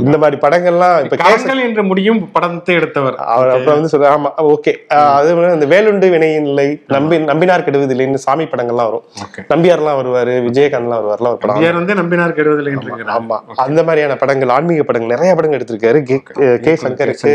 இந்த 0.00 0.18
மாதிரி 0.18 0.36
படங்கள்லாம் 0.40 0.96
இப்ப 1.02 1.16
கேச 1.16 1.24
கரங்கள் 1.24 1.60
என்று 1.60 1.82
முடியும் 1.82 2.20
படத்தை 2.32 2.74
எடுத்தவர். 2.74 3.16
அவர் 3.28 3.48
அப்புறம் 3.48 3.74
வந்து 3.74 3.88
சொல்ல 3.88 4.10
ஆமா 4.10 4.30
ஓகே. 4.50 4.72
அது 5.10 5.30
அந்த 5.48 5.66
வேலுண்டு 5.66 6.10
வினையின் 6.10 6.46
இல்லை 6.46 6.66
நம்பி 6.88 7.18
நம்பினார் 7.24 7.64
கெடுவதில்லைன்னு 7.66 8.22
சாமி 8.24 8.44
படங்கள்லாம் 8.44 8.88
வரும். 8.88 9.04
நம்பியார்லாம் 9.48 9.98
வருவாரு 9.98 10.34
விஜயகாந்த்லாம் 10.46 11.00
வருவார்லாம் 11.00 11.32
ஒரு 11.32 11.38
படம். 11.38 11.76
வந்து 11.80 11.94
நம்பினார் 11.94 12.36
கெடுவதில்லை. 12.38 12.74
ஆமா 13.16 13.38
அந்த 13.64 13.80
மாதிரியான 13.82 14.16
படங்கள் 14.16 14.48
ஆன்மீக 14.50 14.82
படங்கள் 14.82 15.12
நிறைய 15.14 15.34
படங்கள் 15.34 15.60
எடுத்திருக்காரு. 15.60 16.00
கே- 16.08 16.22
கே 16.58 16.74
சங்கருக்கு 16.84 17.32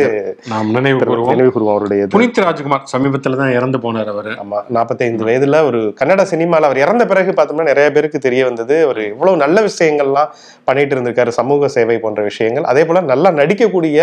நாம் 0.47 0.71
நினைவு 0.71 0.99
கூறுவோம் 1.01 1.29
நினைவு 1.29 1.51
கூறுவோம். 1.51 1.73
அவருடைய. 1.73 2.03
புனித் 2.13 2.41
ராஜ்குமார் 2.41 2.87
சமீபத்துல 2.93 3.35
தான் 3.35 3.51
இறந்து 3.51 3.77
போனார் 3.79 4.09
அவரு 4.09 4.31
ஆமா 4.41 4.59
நாற்பத்தைந்து 4.69 5.25
வயதுல 5.41 5.60
ஒரு 5.69 5.80
கன்னட 5.99 6.21
சினிமால 6.32 6.67
அவர் 6.67 6.82
இறந்த 6.84 7.04
பிறகு 7.12 7.32
பார்த்தோம்னா 7.38 7.65
நிறைய 7.71 7.88
பேருக்கு 7.95 8.19
தெரிய 8.25 8.41
வந்தது. 8.49 8.75
ஒரு 8.91 9.01
இவ்வளவு 9.13 9.41
நல்ல 9.43 9.58
விஷயங்கள்லாம் 9.67 10.30
பண்ணிட்டு 10.67 10.93
இருந்திருக்காரு. 10.95 11.32
சமூக 11.39 11.69
சேவை 11.75 11.97
போன்ற 12.04 12.21
விஷயங்கள். 12.30 12.67
அதே 12.71 12.84
போல 12.89 13.01
நல்லா 13.13 13.30
நடிக்கக்கூடிய. 13.39 13.97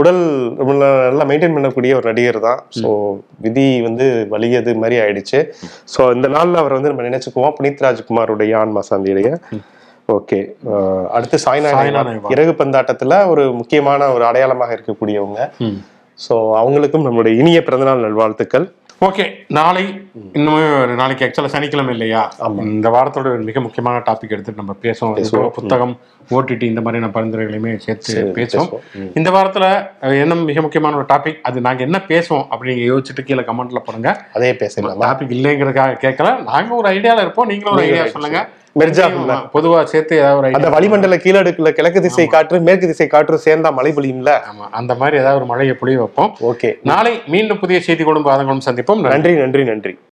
உடல் 0.00 0.22
நல்லா 1.10 1.26
மெயின்டைன் 1.30 1.56
பண்ணக்கூடிய 1.56 1.92
ஒரு 1.98 2.06
நடிகர் 2.10 2.40
தான். 2.48 2.60
ஸோ 2.80 2.88
விதி 3.46 3.66
வந்து 3.88 4.06
வலியது 4.34 4.74
மாதிரி 4.82 4.98
ஆயிடுச்சு. 5.04 5.40
ஸோ 5.94 6.00
இந்த 6.16 6.28
நாள்ல 6.36 6.60
அவர் 6.62 6.76
வந்து 6.78 6.92
நம்ம 6.92 7.06
நினைச்சுக்குவோம். 7.10 7.54
புனித் 7.60 7.84
ராஜ்குமாருடைய 7.86 8.52
ஆன்மா 8.62 8.82
சாந்தியுடைய. 8.90 9.30
ஓகே. 10.18 10.38
அடுத்து 11.16 11.36
சாய்னா. 11.46 11.70
இறகு 12.34 12.52
பந்தாட்டத்துல 12.60 13.18
ஒரு 13.32 13.42
முக்கியமான 13.60 14.08
ஒரு 14.16 14.24
அடையாளமாக 14.30 14.76
இருக்கக்கூடியவங்க. 14.76 15.40
ஸோ 16.18 16.34
அவங்களுக்கும் 16.60 17.04
நம்மளுடைய 17.06 17.34
இனிய 17.42 17.58
பிறந்தநாள் 17.66 18.06
நல்வாழ்த்துக்கள். 18.06 18.66
ஓகே 19.06 19.24
நாளை 19.56 19.82
இன்னுமே 20.38 20.60
நாளைக்கு 20.98 21.24
ஆக்சுவலா 21.26 21.50
சனிக்கிழமை 21.54 21.92
இல்லையா? 21.94 22.20
இந்த 22.74 22.88
வாரத்தோட 22.94 23.26
ஒரு 23.32 23.46
மிக 23.48 23.60
முக்கியமான 23.64 24.02
டாபிக் 24.08 24.34
எடுத்துட்டு 24.34 24.62
நம்ம 24.62 24.74
பேசுவோம். 24.84 25.48
புத்தகம் 25.56 25.94
ஓடிடி 26.36 26.66
இந்த 26.72 26.82
மாதிரியான 26.84 27.10
பரிந்துரைகளையுமே 27.16 27.72
சேர்த்து 27.86 28.22
பேசுவோம். 28.38 28.70
இந்த 29.18 29.28
வாரத்துல 29.36 29.64
என்ன 30.24 30.38
மிக 30.50 30.60
முக்கியமான 30.66 30.96
ஒரு 31.00 31.08
டாபிக் 31.12 31.42
அது 31.50 31.66
நாங்க 31.66 31.82
என்ன 31.88 32.00
பேசுவோம் 32.12 32.46
அப்படி 32.52 32.70
நீங்க 32.72 32.86
யோசிச்சுட்டு 32.92 33.26
கீழே 33.30 33.44
கமெண்ட்ல 33.50 33.82
போடுங்க. 33.86 34.12
அதே 34.38 34.52
பேசலாம் 34.62 35.04
டாபிக் 35.06 35.36
இல்லைங்கிறதுக்காக 35.38 36.00
கேட்கல. 36.06 36.30
நாங்க 36.50 36.74
ஒரு 36.82 36.90
ஐடியால 36.96 37.24
இருப்போம் 37.26 37.52
நீங்களும் 37.52 37.76
ஒரு 37.76 37.86
ஐடியா 37.88 38.06
சொல்லுங்க. 38.16 38.40
மிர்ஜா 38.78 39.06
பொதுவா 39.54 39.84
சேர்த்து 39.84 40.16
ஏதாவது 40.16 40.52
அந்த 40.52 40.70
வளிமண்டல 40.70 41.16
கீழடுக்குல 41.16 41.70
கிழக்கு 41.70 42.00
திசை 42.00 42.26
காற்று 42.26 42.60
மேற்கு 42.60 42.86
திசை 42.86 43.06
காற்று 43.06 43.40
சேர்ந்தா 43.44 43.72
மழை 43.72 43.92
பொழியும்ல? 43.92 44.40
ஆமா. 44.52 44.68
அந்த 44.70 44.94
மாதிரி 44.94 45.16
ஏதாவது 45.16 45.36
ஒரு 45.36 45.46
மழையை 45.46 45.76
பொழிய 45.80 45.96
வைப்போம். 45.96 46.36
ஓகே. 46.40 46.78
நாளை 46.82 47.22
மீண்டும் 47.26 47.58
புதிய 47.58 47.80
செய்தி 47.80 48.04
கொண்டு 48.04 48.30
பாதங்களும் 48.30 48.66
சந்திப்போம். 48.66 49.00
நன்றி 49.00 49.34
நன்றி 49.34 49.64
நன்றி. 49.64 49.98